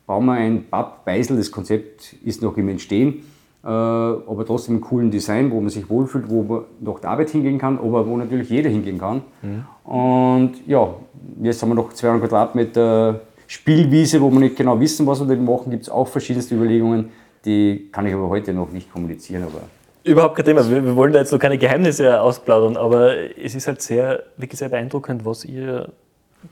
bauen 0.07 0.25
wir 0.25 0.33
ein 0.33 0.65
Pub 0.69 1.05
Beisel, 1.05 1.37
das 1.37 1.51
Konzept 1.51 2.13
ist 2.23 2.41
noch 2.41 2.57
im 2.57 2.67
Entstehen, 2.67 3.23
aber 3.67 4.43
trotzdem 4.45 4.75
einen 4.75 4.81
coolen 4.81 5.11
Design, 5.11 5.51
wo 5.51 5.59
man 5.61 5.69
sich 5.69 5.89
wohlfühlt, 5.89 6.29
wo 6.29 6.43
man 6.43 6.63
nach 6.79 6.99
der 6.99 7.11
Arbeit 7.11 7.29
hingehen 7.29 7.59
kann, 7.59 7.77
aber 7.77 8.07
wo 8.07 8.17
natürlich 8.17 8.49
jeder 8.49 8.69
hingehen 8.69 8.97
kann. 8.97 9.21
Mhm. 9.41 9.91
Und 9.91 10.67
ja, 10.67 10.93
jetzt 11.41 11.61
haben 11.61 11.69
wir 11.69 11.75
noch 11.75 11.93
200 11.93 12.27
Quadratmeter 12.27 13.21
Spielwiese, 13.47 14.21
wo 14.21 14.31
wir 14.31 14.39
nicht 14.39 14.55
genau 14.55 14.79
wissen, 14.79 15.05
was 15.05 15.19
wir 15.19 15.27
damit 15.27 15.45
machen, 15.45 15.71
gibt 15.71 15.83
es 15.83 15.89
auch 15.89 16.07
verschiedenste 16.07 16.55
Überlegungen. 16.55 17.11
Die 17.45 17.89
kann 17.91 18.05
ich 18.07 18.13
aber 18.13 18.29
heute 18.29 18.53
noch 18.53 18.71
nicht 18.71 18.91
kommunizieren. 18.91 19.43
Aber 19.43 19.63
Überhaupt 20.03 20.35
kein 20.35 20.45
Thema. 20.45 20.67
Wir, 20.67 20.83
wir, 20.83 20.95
wollen 20.95 21.13
da 21.13 21.19
jetzt 21.19 21.31
noch 21.31 21.39
keine 21.39 21.57
Geheimnisse 21.57 22.19
ausplaudern, 22.21 22.77
aber 22.77 23.15
es 23.37 23.53
ist 23.53 23.67
halt 23.67 23.81
sehr, 23.81 24.23
wirklich 24.37 24.57
sehr 24.57 24.69
beeindruckend, 24.69 25.25
was 25.25 25.45
ihr 25.45 25.89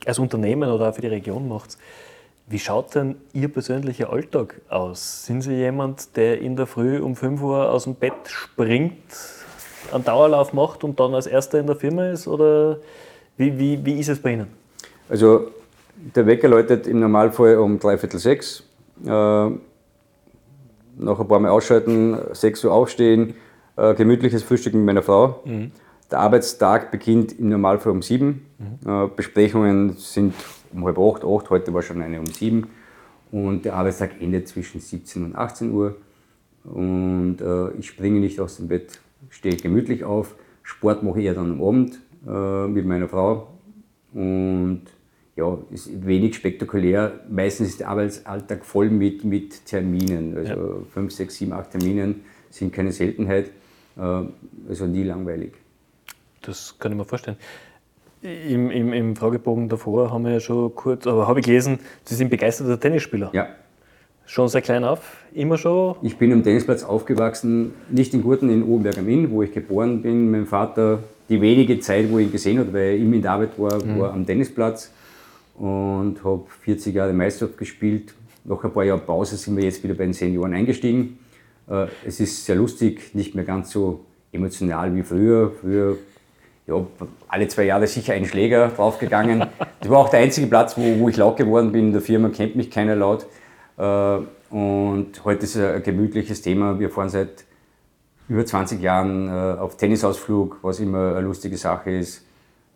als 0.06 0.20
Unternehmen 0.20 0.70
oder 0.70 0.90
auch 0.90 0.94
für 0.94 1.02
die 1.02 1.08
Region 1.08 1.48
macht. 1.48 1.78
Wie 2.50 2.58
schaut 2.58 2.96
denn 2.96 3.16
Ihr 3.32 3.48
persönlicher 3.48 4.12
Alltag 4.12 4.60
aus? 4.70 5.26
Sind 5.26 5.44
Sie 5.44 5.54
jemand, 5.54 6.18
der 6.18 6.42
in 6.42 6.56
der 6.56 6.66
Früh 6.66 6.98
um 6.98 7.16
5 7.16 7.44
Uhr 7.44 7.72
aus 7.72 7.84
dem 7.84 7.94
Bett 7.94 8.14
springt, 8.26 8.96
einen 9.94 10.04
Dauerlauf 10.04 10.52
macht 10.52 10.84
und 10.84 11.00
dann 11.00 11.14
als 11.14 11.28
Erster 11.28 11.60
in 11.60 11.68
der 11.68 11.76
Firma 11.76 12.10
ist? 12.10 12.28
Oder 12.28 12.78
wie, 13.38 13.58
wie, 13.60 13.86
wie 13.86 14.00
ist 14.00 14.10
es 14.10 14.20
bei 14.20 14.34
Ihnen? 14.34 14.48
Also 15.10 15.52
der 16.16 16.26
Wecker 16.26 16.48
läutet 16.48 16.88
im 16.88 17.00
Normalfall 17.00 17.58
um 17.58 17.78
dreiviertel 17.78 18.20
sechs. 18.20 18.64
Äh, 19.06 19.10
nach 19.10 21.20
ein 21.20 21.28
paar 21.28 21.40
Mal 21.40 21.50
ausschalten, 21.50 22.18
6 22.32 22.66
Uhr 22.66 22.74
aufstehen, 22.74 23.36
äh, 23.78 23.94
gemütliches 23.94 24.42
Frühstück 24.42 24.74
mit 24.74 24.86
meiner 24.86 25.04
Frau. 25.04 25.42
Mhm. 25.46 25.72
Der 26.10 26.20
Arbeitstag 26.20 26.90
beginnt 26.90 27.38
im 27.38 27.50
Normalfall 27.50 27.92
um 27.92 28.02
sieben. 28.02 28.48
Mhm. 28.58 28.92
Äh, 28.92 29.08
Besprechungen 29.16 29.98
sind 29.98 30.34
um 30.74 30.86
halb 30.86 30.98
acht, 30.98 31.24
acht, 31.24 31.50
heute 31.50 31.74
war 31.74 31.82
schon 31.82 32.02
eine 32.02 32.20
um 32.20 32.26
sieben. 32.26 32.68
Und 33.32 33.66
der 33.66 33.76
Arbeitstag 33.76 34.22
endet 34.22 34.48
zwischen 34.48 34.80
17 34.80 35.24
und 35.26 35.36
18 35.36 35.72
Uhr. 35.72 35.98
Und 36.64 37.38
äh, 37.42 37.72
ich 37.74 37.88
springe 37.88 38.20
nicht 38.20 38.40
aus 38.40 38.58
dem 38.58 38.68
Bett, 38.68 39.00
stehe 39.30 39.56
gemütlich 39.56 40.04
auf. 40.04 40.36
Sport 40.64 41.04
mache 41.04 41.20
ich 41.20 41.26
eher 41.26 41.34
dann 41.36 41.52
am 41.52 41.64
Abend 41.64 42.00
äh, 42.28 42.68
mit 42.68 42.86
meiner 42.86 43.08
Frau. 43.08 43.48
Und 44.14 44.84
ja, 45.36 45.58
ist 45.72 46.06
wenig 46.06 46.36
spektakulär. 46.36 47.22
Meistens 47.30 47.70
ist 47.70 47.80
der 47.80 47.90
Arbeitsalltag 47.90 48.66
voll 48.66 48.90
mit, 48.90 49.24
mit 49.24 49.66
Terminen. 49.66 50.36
Also 50.38 50.54
ja. 50.54 50.86
fünf, 50.92 51.14
sechs, 51.14 51.38
sieben, 51.38 51.54
acht 51.54 51.72
Terminen 51.72 52.22
sind 52.50 52.74
keine 52.74 52.92
Seltenheit. 52.92 53.52
Äh, 53.98 54.24
also 54.68 54.86
nie 54.86 55.04
langweilig. 55.04 55.54
Das 56.42 56.76
kann 56.80 56.92
ich 56.92 56.98
mir 56.98 57.06
vorstellen. 57.06 57.38
Im, 58.22 58.70
im, 58.70 58.92
Im 58.92 59.16
Fragebogen 59.16 59.70
davor 59.70 60.12
haben 60.12 60.26
wir 60.26 60.34
ja 60.34 60.40
schon 60.42 60.76
kurz, 60.76 61.08
aber 61.08 61.28
habe 61.28 61.40
ich 61.40 61.46
gelesen, 61.46 61.80
Sie 62.04 62.16
sind 62.16 62.30
begeisterter 62.30 62.78
Tennisspieler. 62.78 63.30
Ja. 63.34 63.48
Schon 64.26 64.50
sehr 64.50 64.62
klein 64.62 64.84
auf? 64.84 65.24
Immer 65.34 65.58
schon? 65.58 65.96
Ich 66.02 66.18
bin 66.18 66.32
am 66.34 66.44
Tennisplatz 66.44 66.84
aufgewachsen, 66.84 67.74
nicht 67.90 68.14
in 68.14 68.22
Gurten, 68.22 68.50
in 68.50 68.64
Obenberg 68.64 68.98
am 68.98 69.08
Inn, 69.08 69.32
wo 69.32 69.42
ich 69.42 69.54
geboren 69.54 70.02
bin. 70.02 70.30
Mein 70.30 70.46
Vater, 70.46 71.00
die 71.30 71.40
wenige 71.40 71.80
Zeit, 71.80 72.12
wo 72.12 72.20
ich 72.20 72.28
ihn 72.28 72.32
gesehen 72.32 72.60
habe, 72.60 72.74
weil 72.74 72.82
er 72.82 72.98
immer 72.98 73.16
in 73.16 73.22
der 73.22 73.32
Arbeit 73.32 73.58
war, 73.58 73.84
mhm. 73.84 74.00
war 74.00 74.14
am 74.14 74.26
Tennisplatz 74.26 74.92
und 75.58 76.24
habe 76.24 76.44
40 76.62 76.94
Jahre 76.94 77.14
Meisterschaft 77.14 77.58
gespielt. 77.58 78.14
Nach 78.44 78.62
ein 78.64 78.72
paar 78.72 78.84
Jahren 78.84 79.02
Pause 79.02 79.38
sind 79.38 79.56
wir 79.56 79.64
jetzt 79.64 79.82
wieder 79.84 79.94
bei 79.94 80.04
den 80.04 80.14
Senioren 80.14 80.54
eingestiegen. 80.54 81.20
Äh, 81.70 81.88
es 82.06 82.20
ist 82.20 82.46
sehr 82.46 82.56
lustig, 82.56 83.16
nicht 83.16 83.34
mehr 83.34 83.46
ganz 83.46 83.72
so 83.72 84.02
emotional 84.32 84.94
wie 84.94 85.04
früher. 85.04 85.52
Früher 85.62 85.98
ja, 86.70 86.86
alle 87.28 87.48
zwei 87.48 87.64
Jahre 87.64 87.88
sicher 87.88 88.14
ein 88.14 88.26
Schläger 88.26 88.70
draufgegangen. 88.70 89.46
Das 89.80 89.90
war 89.90 90.00
auch 90.00 90.10
der 90.10 90.20
einzige 90.20 90.48
Platz, 90.48 90.78
wo, 90.78 91.00
wo 91.00 91.10
ich 91.10 91.18
laut 91.18 91.38
geworden 91.38 91.72
bin. 91.72 91.88
In 91.88 91.94
der 91.94 92.02
Firma 92.02 92.30
kennt 92.30 92.56
mich 92.56 92.70
keiner 92.70 92.96
laut. 92.96 93.26
Äh, 93.78 94.18
und 94.50 95.24
heute 95.24 95.44
ist 95.44 95.56
es 95.56 95.76
ein 95.76 95.84
gemütliches 95.84 96.42
Thema. 96.42 96.80
Wir 96.80 96.90
fahren 96.90 97.10
seit 97.10 97.46
über 98.28 98.46
20 98.46 98.82
Jahren 98.82 99.28
äh, 99.28 99.60
auf 99.60 99.78
Tennisausflug, 99.78 100.60
was 100.62 100.80
immer 100.80 101.16
eine 101.16 101.22
lustige 101.22 101.58
Sache 101.58 101.92
ist. 101.92 102.26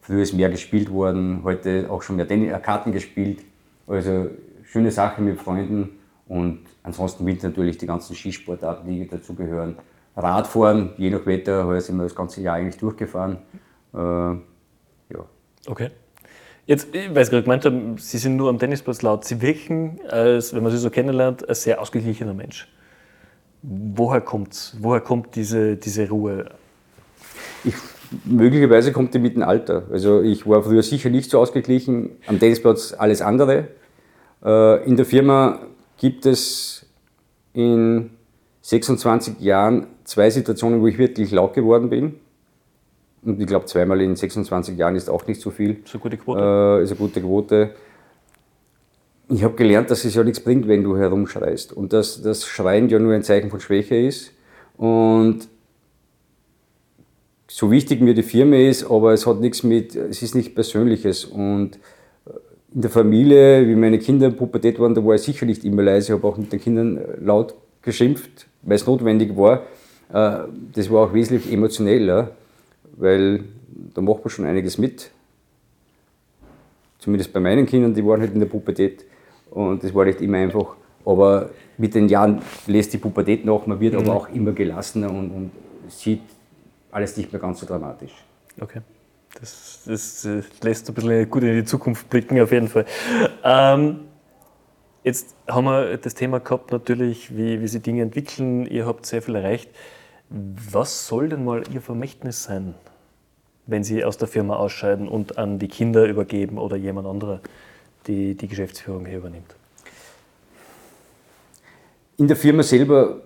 Früher 0.02 0.24
ist 0.24 0.34
mehr 0.34 0.50
gespielt 0.50 0.92
worden, 0.92 1.42
heute 1.44 1.88
auch 1.90 2.02
schon 2.02 2.18
mehr 2.18 2.30
äh, 2.30 2.60
Karten 2.60 2.92
gespielt. 2.92 3.42
Also 3.88 4.28
schöne 4.64 4.92
Sache 4.92 5.22
mit 5.22 5.40
Freunden 5.40 5.90
und 6.28 6.62
ansonsten 6.82 7.26
Winter 7.26 7.50
natürlich 7.50 7.78
die 7.78 7.86
ganzen 7.86 8.16
Skisportarten, 8.16 8.90
die 8.90 9.08
dazugehören. 9.08 9.78
Radfahren, 10.16 10.92
je 10.98 11.10
nach 11.10 11.26
Wetter, 11.26 11.80
sind 11.82 11.98
wir 11.98 12.04
das 12.04 12.16
ganze 12.16 12.42
Jahr 12.42 12.56
eigentlich 12.56 12.78
durchgefahren. 12.78 13.38
Äh, 13.94 13.98
ja. 13.98 15.26
Okay. 15.68 15.90
Jetzt, 16.66 16.88
weil 16.94 17.26
Sie 17.26 17.32
gerade 17.32 17.44
gemeint 17.44 17.66
haben, 17.66 17.98
Sie 17.98 18.18
sind 18.18 18.38
nur 18.38 18.50
am 18.50 18.58
Tennisplatz 18.58 19.02
laut. 19.02 19.26
Sie 19.26 19.42
wirken, 19.42 20.00
als, 20.10 20.54
wenn 20.54 20.64
man 20.64 20.72
Sie 20.72 20.78
so 20.78 20.90
kennenlernt, 20.90 21.48
als 21.48 21.64
sehr 21.64 21.82
ausgeglichener 21.82 22.34
Mensch. 22.34 22.70
Woher 23.62 24.22
kommt 24.22 24.76
Woher 24.80 25.02
kommt 25.02 25.36
diese, 25.36 25.76
diese 25.78 26.10
Ruhe? 26.10 26.46
Ich 27.64 27.76
möglicherweise 28.26 28.92
kommt 28.92 29.14
die 29.14 29.20
mit 29.20 29.36
dem 29.36 29.44
Alter. 29.44 29.84
Also 29.92 30.22
ich 30.22 30.48
war 30.48 30.64
früher 30.64 30.84
sicher 30.84 31.10
nicht 31.10 31.32
so 31.32 31.40
ausgeglichen, 31.40 32.12
am 32.28 32.40
Tennisplatz 32.40 32.94
alles 32.98 33.22
andere. 33.22 33.70
Äh, 34.44 34.86
in 34.86 34.96
der 34.96 35.06
Firma 35.06 35.60
gibt 35.98 36.26
es 36.26 36.86
in 37.54 38.12
26 38.62 39.40
Jahren 39.40 39.88
zwei 40.04 40.30
Situationen, 40.30 40.82
wo 40.82 40.88
ich 40.88 40.98
wirklich 40.98 41.32
laut 41.32 41.54
geworden 41.54 41.90
bin. 41.90 42.16
Und 43.26 43.40
ich 43.40 43.48
glaube, 43.48 43.66
zweimal 43.66 44.02
in 44.02 44.16
26 44.16 44.78
Jahren 44.78 44.96
ist 44.96 45.10
auch 45.10 45.26
nicht 45.28 45.40
so 45.40 45.50
viel. 45.50 45.78
Ist 45.84 45.94
eine 45.94 46.02
gute 46.02 46.18
Quote. 46.18 46.42
Äh, 46.80 46.84
ist 46.84 46.92
eine 46.92 46.98
gute 46.98 47.22
Quote. 47.22 47.72
Ich 49.30 49.44
habe 49.44 49.56
gelernt, 49.56 49.90
dass 49.90 50.04
es 50.04 50.14
ja 50.14 50.24
nichts 50.24 50.42
bringt, 50.42 50.68
wenn 50.68 50.84
du 50.84 50.98
herumschreist. 50.98 51.74
Und 51.74 51.94
dass 51.94 52.22
das 52.22 52.46
Schreien 52.46 52.90
ja 52.90 53.00
nur 53.00 53.14
ein 53.14 53.24
Zeichen 53.24 53.50
von 53.50 53.60
Schwäche 53.60 53.96
ist. 53.96 54.32
Und 54.78 55.48
so 57.48 57.70
wichtig 57.72 58.02
mir 58.02 58.14
die 58.14 58.24
Firma 58.24 58.56
ist, 58.56 58.90
aber 58.90 59.14
es 59.14 59.28
hat 59.28 59.40
nichts 59.40 59.64
mit, 59.64 59.96
es 59.96 60.22
ist 60.22 60.34
nicht 60.34 60.56
Persönliches. 60.56 61.24
Und 61.24 61.76
äh, 62.26 62.32
in 62.74 62.82
der 62.82 62.90
Familie, 62.90 63.68
wie 63.68 63.76
meine 63.76 64.00
Kinder 64.00 64.28
in 64.28 64.36
Pubertät 64.36 64.80
waren, 64.80 64.96
da 64.96 65.06
war 65.06 65.16
ich 65.16 65.22
sicher 65.22 65.46
nicht 65.46 65.64
immer 65.64 65.84
leise, 65.84 66.12
ich 66.12 66.18
habe 66.18 66.28
auch 66.28 66.38
mit 66.38 66.52
den 66.52 66.60
Kindern 66.60 66.98
äh, 66.98 67.02
laut 67.22 67.54
geschimpft, 67.84 68.48
weil 68.64 68.76
es 68.76 68.88
notwendig 68.88 69.38
war. 69.38 69.68
Äh, 70.12 70.48
das 70.74 70.90
war 70.90 71.08
auch 71.08 71.14
wesentlich 71.14 71.52
emotioneller, 71.54 72.32
weil 72.94 73.44
da 73.94 74.02
macht 74.02 74.24
man 74.24 74.30
schon 74.30 74.46
einiges 74.46 74.78
mit. 74.78 75.12
Zumindest 77.00 77.34
bei 77.34 77.40
meinen 77.40 77.66
Kindern, 77.66 77.94
die 77.94 78.06
waren 78.06 78.22
halt 78.22 78.34
in 78.34 78.40
der 78.40 78.48
Pubertät 78.48 79.06
und 79.52 79.84
das 79.84 79.94
war 79.94 80.06
nicht 80.06 80.22
immer 80.22 80.38
einfach. 80.38 80.76
Aber 81.06 81.50
mit 81.78 81.96
den 81.96 82.08
Jahren 82.08 82.42
lässt 82.68 82.94
die 82.94 82.98
Pubertät 82.98 83.46
nach, 83.46 83.66
man 83.66 83.80
wird 83.80 83.94
mhm. 83.94 84.00
aber 84.00 84.16
auch 84.16 84.30
immer 84.30 84.54
gelassener 84.54 85.10
und, 85.10 85.30
und 85.32 85.52
sieht 85.90 86.22
alles 86.92 87.18
nicht 87.18 87.32
mehr 87.32 87.42
ganz 87.42 87.60
so 87.60 87.66
dramatisch. 87.66 88.14
Okay. 88.62 88.82
Das, 89.40 89.82
das, 89.86 90.28
lässt 90.62 90.88
ein 90.88 90.94
bisschen 90.94 91.30
gut 91.30 91.44
in 91.44 91.56
die 91.56 91.66
Zukunft 91.66 92.10
blicken, 92.10 92.40
auf 92.40 92.52
jeden 92.52 92.68
Fall. 92.68 92.86
Ähm, 93.44 94.02
jetzt 95.04 95.36
haben 95.48 95.66
wir 95.66 95.98
das 95.98 96.14
Thema 96.14 96.40
gehabt, 96.40 96.72
natürlich, 96.72 97.36
wie, 97.36 97.60
wie 97.60 97.68
sich 97.68 97.82
Dinge 97.82 98.04
entwickeln. 98.04 98.68
Ihr 98.68 98.86
habt 98.86 99.06
sehr 99.08 99.24
viel 99.24 99.36
erreicht. 99.36 99.70
Was 100.72 101.08
soll 101.08 101.30
denn 101.30 101.46
mal 101.46 101.64
Ihr 101.72 101.82
Vermächtnis 101.82 102.44
sein, 102.44 102.74
wenn 103.68 103.84
Sie 103.84 104.04
aus 104.04 104.18
der 104.18 104.28
Firma 104.28 104.56
ausscheiden 104.56 105.08
und 105.08 105.38
an 105.38 105.60
die 105.60 105.68
Kinder 105.68 106.06
übergeben 106.06 106.58
oder 106.58 106.76
jemand 106.76 107.08
anderer 107.08 107.40
die, 108.08 108.36
die 108.36 108.48
Geschäftsführung 108.48 109.06
hier 109.06 109.20
übernimmt? 109.20 109.56
In 112.18 112.28
der 112.28 112.36
Firma 112.36 112.64
selber 112.64 113.22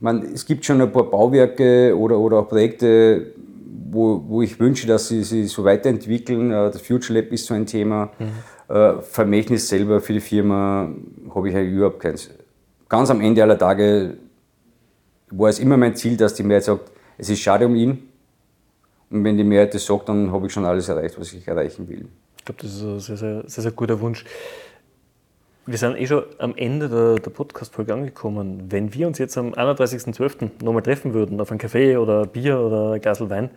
man, 0.00 0.22
es 0.22 0.44
gibt 0.46 0.64
schon 0.64 0.80
ein 0.80 0.92
paar 0.92 1.04
Bauwerke 1.04 1.96
oder, 1.96 2.18
oder 2.18 2.38
auch 2.38 2.48
Projekte, 2.48 3.32
wo, 3.90 4.22
wo 4.26 4.42
ich 4.42 4.58
wünsche, 4.58 4.86
dass 4.86 5.08
sie 5.08 5.22
sich 5.22 5.50
so 5.50 5.64
weiterentwickeln. 5.64 6.50
Äh, 6.50 6.70
das 6.70 6.80
Future 6.80 7.18
Lab 7.18 7.32
ist 7.32 7.46
so 7.46 7.54
ein 7.54 7.66
Thema. 7.66 8.10
Mhm. 8.18 8.74
Äh, 8.74 9.02
Vermächtnis 9.02 9.68
selber 9.68 10.00
für 10.00 10.12
die 10.12 10.20
Firma 10.20 10.88
habe 11.34 11.48
ich 11.48 11.56
eigentlich 11.56 11.74
überhaupt 11.74 12.00
keins. 12.00 12.30
Ganz 12.88 13.10
am 13.10 13.20
Ende 13.20 13.42
aller 13.42 13.58
Tage 13.58 14.16
war 15.30 15.48
es 15.48 15.58
immer 15.58 15.76
mein 15.76 15.96
Ziel, 15.96 16.16
dass 16.16 16.34
die 16.34 16.42
Mehrheit 16.42 16.64
sagt, 16.64 16.90
es 17.18 17.28
ist 17.28 17.40
schade 17.40 17.66
um 17.66 17.74
ihn. 17.74 18.08
Und 19.10 19.24
wenn 19.24 19.36
die 19.36 19.44
Mehrheit 19.44 19.74
das 19.74 19.86
sagt, 19.86 20.08
dann 20.08 20.32
habe 20.32 20.46
ich 20.46 20.52
schon 20.52 20.64
alles 20.64 20.88
erreicht, 20.88 21.18
was 21.18 21.32
ich 21.32 21.46
erreichen 21.46 21.88
will. 21.88 22.08
Ich 22.38 22.44
glaube, 22.44 22.62
das 22.62 22.74
ist 22.74 22.82
ein 22.82 23.00
sehr, 23.00 23.16
sehr, 23.16 23.42
sehr, 23.46 23.62
sehr 23.62 23.72
guter 23.72 24.00
Wunsch. 24.00 24.24
Wir 25.68 25.78
sind 25.78 25.96
eh 25.96 26.06
schon 26.06 26.24
am 26.38 26.54
Ende 26.56 26.88
der, 26.88 27.16
der 27.16 27.30
Podcast-Folge 27.30 27.92
angekommen. 27.92 28.66
Wenn 28.68 28.94
wir 28.94 29.08
uns 29.08 29.18
jetzt 29.18 29.36
am 29.36 29.52
31.12. 29.52 30.62
nochmal 30.62 30.82
treffen 30.82 31.12
würden, 31.12 31.40
auf 31.40 31.50
einen 31.50 31.58
Kaffee 31.58 31.96
oder 31.96 32.26
Bier 32.26 32.60
oder 32.60 32.92
ein 32.92 33.00
Glas 33.00 33.20
Wein, 33.28 33.50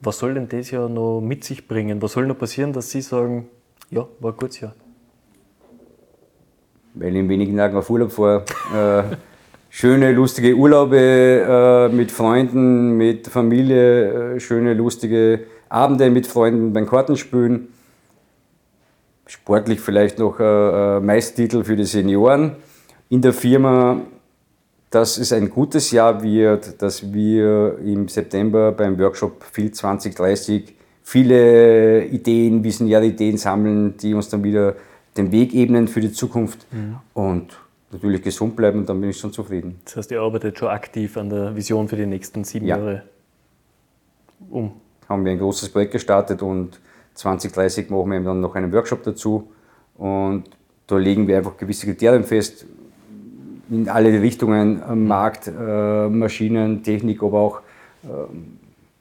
Was 0.00 0.18
soll 0.18 0.34
denn 0.34 0.48
das 0.48 0.70
Jahr 0.72 0.88
noch 0.88 1.20
mit 1.20 1.44
sich 1.44 1.68
bringen? 1.68 2.02
Was 2.02 2.12
soll 2.12 2.26
noch 2.26 2.38
passieren, 2.38 2.72
dass 2.72 2.90
Sie 2.90 3.00
sagen, 3.00 3.48
ja, 3.90 4.06
war 4.18 4.32
ein 4.32 4.36
gutes 4.36 4.60
Jahr? 4.60 4.74
Weil 6.94 7.10
ich 7.10 7.20
in 7.20 7.28
wenigen 7.28 7.56
Tagen 7.56 7.76
auf 7.76 7.88
Urlaub 7.88 8.12
fahre. 8.12 8.44
schöne, 9.74 10.12
lustige 10.12 10.54
Urlaube 10.54 10.96
äh, 10.96 11.88
mit 11.92 12.12
Freunden, 12.12 12.96
mit 12.96 13.26
Familie, 13.26 14.36
äh, 14.36 14.40
schöne, 14.40 14.72
lustige 14.72 15.40
Abende 15.68 16.10
mit 16.10 16.28
Freunden 16.28 16.72
beim 16.72 16.86
Kartenspielen. 16.86 17.68
Sportlich 19.26 19.80
vielleicht 19.80 20.20
noch 20.20 20.38
äh, 20.38 20.44
äh 20.44 21.00
Meistertitel 21.00 21.64
für 21.64 21.74
die 21.74 21.86
Senioren. 21.86 22.52
In 23.08 23.20
der 23.20 23.32
Firma 23.32 24.00
dass 24.90 25.18
es 25.18 25.32
ein 25.32 25.50
gutes 25.50 25.90
Jahr 25.90 26.22
wird, 26.22 26.80
dass 26.80 27.12
wir 27.12 27.80
im 27.84 28.06
September 28.06 28.70
beim 28.70 28.96
Workshop 28.96 29.42
Viel 29.42 29.72
2030 29.72 30.72
viele 31.02 32.04
Ideen, 32.04 32.62
visionäre 32.62 33.06
Ideen 33.06 33.36
sammeln, 33.36 33.96
die 33.96 34.14
uns 34.14 34.28
dann 34.28 34.44
wieder 34.44 34.76
den 35.16 35.32
Weg 35.32 35.52
ebnen 35.52 35.88
für 35.88 36.00
die 36.00 36.12
Zukunft 36.12 36.64
mhm. 36.70 36.98
und 37.12 37.58
natürlich 37.94 38.22
gesund 38.22 38.56
bleiben 38.56 38.80
und 38.80 38.88
dann 38.88 39.00
bin 39.00 39.10
ich 39.10 39.18
schon 39.18 39.32
zufrieden. 39.32 39.80
Das 39.84 39.96
heißt, 39.96 40.10
ihr 40.10 40.20
arbeitet 40.20 40.58
schon 40.58 40.68
aktiv 40.68 41.16
an 41.16 41.30
der 41.30 41.56
Vision 41.56 41.88
für 41.88 41.96
die 41.96 42.06
nächsten 42.06 42.44
sieben 42.44 42.66
ja. 42.66 42.76
Jahre 42.76 43.02
um. 44.50 44.72
Haben 45.08 45.24
wir 45.24 45.32
ein 45.32 45.38
großes 45.38 45.70
Projekt 45.70 45.92
gestartet 45.92 46.42
und 46.42 46.80
2030 47.14 47.90
machen 47.90 48.10
wir 48.10 48.20
dann 48.20 48.40
noch 48.40 48.54
einen 48.54 48.72
Workshop 48.72 49.02
dazu 49.04 49.48
und 49.96 50.44
da 50.86 50.96
legen 50.98 51.26
wir 51.26 51.38
einfach 51.38 51.56
gewisse 51.56 51.86
Kriterien 51.86 52.24
fest, 52.24 52.66
in 53.70 53.88
alle 53.88 54.20
Richtungen, 54.20 54.82
äh, 54.82 54.94
Markt, 54.94 55.46
äh, 55.48 56.08
Maschinen, 56.08 56.82
Technik, 56.82 57.22
aber 57.22 57.38
auch 57.38 57.60
äh, 58.02 58.06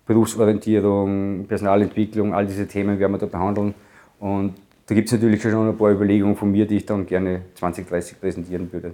Berufsorientierung, 0.05 1.45
Personalentwicklung, 1.47 2.33
all 2.33 2.45
diese 2.45 2.67
Themen 2.67 2.99
werden 2.99 3.11
wir 3.11 3.17
da 3.17 3.25
behandeln. 3.25 3.73
Und 4.19 4.53
da 4.87 4.95
gibt 4.95 5.07
es 5.07 5.13
natürlich 5.13 5.41
schon 5.41 5.69
ein 5.69 5.77
paar 5.77 5.91
Überlegungen 5.91 6.35
von 6.35 6.51
mir, 6.51 6.65
die 6.65 6.77
ich 6.77 6.85
dann 6.85 7.05
gerne 7.05 7.41
2030 7.55 8.19
präsentieren 8.19 8.71
würde. 8.71 8.91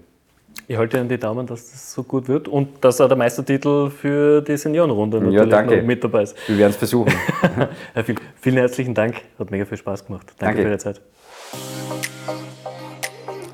Ich 0.67 0.77
halte 0.77 0.97
Ihnen 0.97 1.09
die 1.09 1.17
Daumen, 1.17 1.47
dass 1.47 1.71
das 1.71 1.93
so 1.93 2.03
gut 2.03 2.27
wird 2.27 2.47
und 2.47 2.83
dass 2.83 3.01
auch 3.01 3.07
der 3.07 3.17
Meistertitel 3.17 3.89
für 3.89 4.41
die 4.41 4.55
Seniorenrunde 4.55 5.17
natürlich 5.17 5.39
ja, 5.39 5.45
danke. 5.45 5.81
mit 5.81 6.03
dabei 6.03 6.23
ist. 6.23 6.35
Wir 6.47 6.59
werden 6.59 6.71
es 6.71 6.77
versuchen. 6.77 7.11
vielen 8.41 8.57
herzlichen 8.57 8.93
Dank, 8.93 9.15
hat 9.39 9.49
mega 9.49 9.65
viel 9.65 9.77
Spaß 9.77 10.05
gemacht. 10.05 10.27
Danke, 10.37 10.57
danke. 10.57 10.61
für 10.61 10.67
Ihre 10.69 10.77
Zeit. 10.77 11.01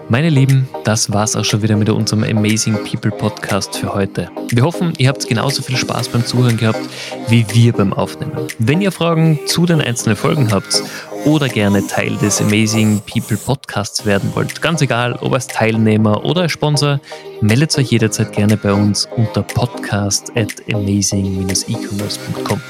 Meine 0.07 0.29
Lieben, 0.29 0.67
das 0.83 1.11
war's 1.11 1.35
auch 1.35 1.45
schon 1.45 1.63
wieder 1.63 1.75
mit 1.77 1.89
unserem 1.89 2.23
Amazing 2.23 2.77
People 2.83 3.11
Podcast 3.11 3.77
für 3.77 3.95
heute. 3.95 4.29
Wir 4.51 4.63
hoffen, 4.63 4.93
ihr 4.97 5.07
habt 5.07 5.27
genauso 5.27 5.63
viel 5.63 5.77
Spaß 5.77 6.09
beim 6.09 6.23
Zuhören 6.23 6.57
gehabt 6.57 6.81
wie 7.27 7.45
wir 7.53 7.73
beim 7.73 7.91
Aufnehmen. 7.91 8.33
Wenn 8.59 8.81
ihr 8.81 8.91
Fragen 8.91 9.39
zu 9.47 9.65
den 9.65 9.81
einzelnen 9.81 10.15
Folgen 10.15 10.51
habt 10.51 10.83
oder 11.25 11.49
gerne 11.49 11.85
Teil 11.85 12.15
des 12.17 12.39
Amazing 12.41 13.01
People 13.01 13.37
Podcasts 13.37 14.05
werden 14.05 14.31
wollt, 14.35 14.61
ganz 14.61 14.81
egal, 14.81 15.13
ob 15.21 15.33
als 15.33 15.47
Teilnehmer 15.47 16.23
oder 16.23 16.43
als 16.43 16.51
Sponsor, 16.51 16.99
meldet 17.41 17.77
euch 17.77 17.91
jederzeit 17.91 18.31
gerne 18.31 18.57
bei 18.57 18.71
uns 18.71 19.07
unter 19.17 19.41
podcast 19.41 20.31
at 20.35 20.53
amazing-ecommerce.com. 20.71 22.61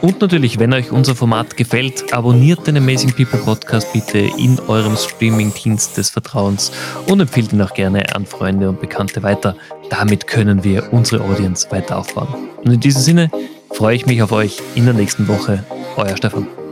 Und 0.00 0.20
natürlich, 0.20 0.58
wenn 0.58 0.72
euch 0.74 0.90
unser 0.90 1.14
Format 1.14 1.56
gefällt, 1.56 2.12
abonniert 2.12 2.66
den 2.66 2.76
Amazing 2.76 3.12
People 3.12 3.38
Podcast 3.38 3.90
bitte 3.92 4.18
in 4.18 4.60
eurem 4.68 4.96
Streaming-Dienst 4.96 5.96
des 5.96 6.10
Vertrauens 6.10 6.72
und 7.08 7.20
empfehlt 7.20 7.52
ihn 7.52 7.62
auch 7.62 7.72
gerne 7.72 8.14
an 8.14 8.26
Freunde 8.26 8.68
und 8.68 8.80
Bekannte 8.80 9.22
weiter. 9.22 9.56
Damit 9.88 10.26
können 10.26 10.62
wir 10.62 10.92
unsere 10.92 11.24
Audience 11.24 11.70
weiter 11.70 11.98
aufbauen. 11.98 12.48
Und 12.62 12.72
in 12.72 12.80
diesem 12.80 13.00
Sinne 13.00 13.30
freue 13.70 13.96
ich 13.96 14.04
mich 14.04 14.22
auf 14.22 14.32
euch 14.32 14.60
in 14.74 14.84
der 14.84 14.94
nächsten 14.94 15.26
Woche. 15.26 15.64
Euer 15.96 16.16
Stefan. 16.16 16.63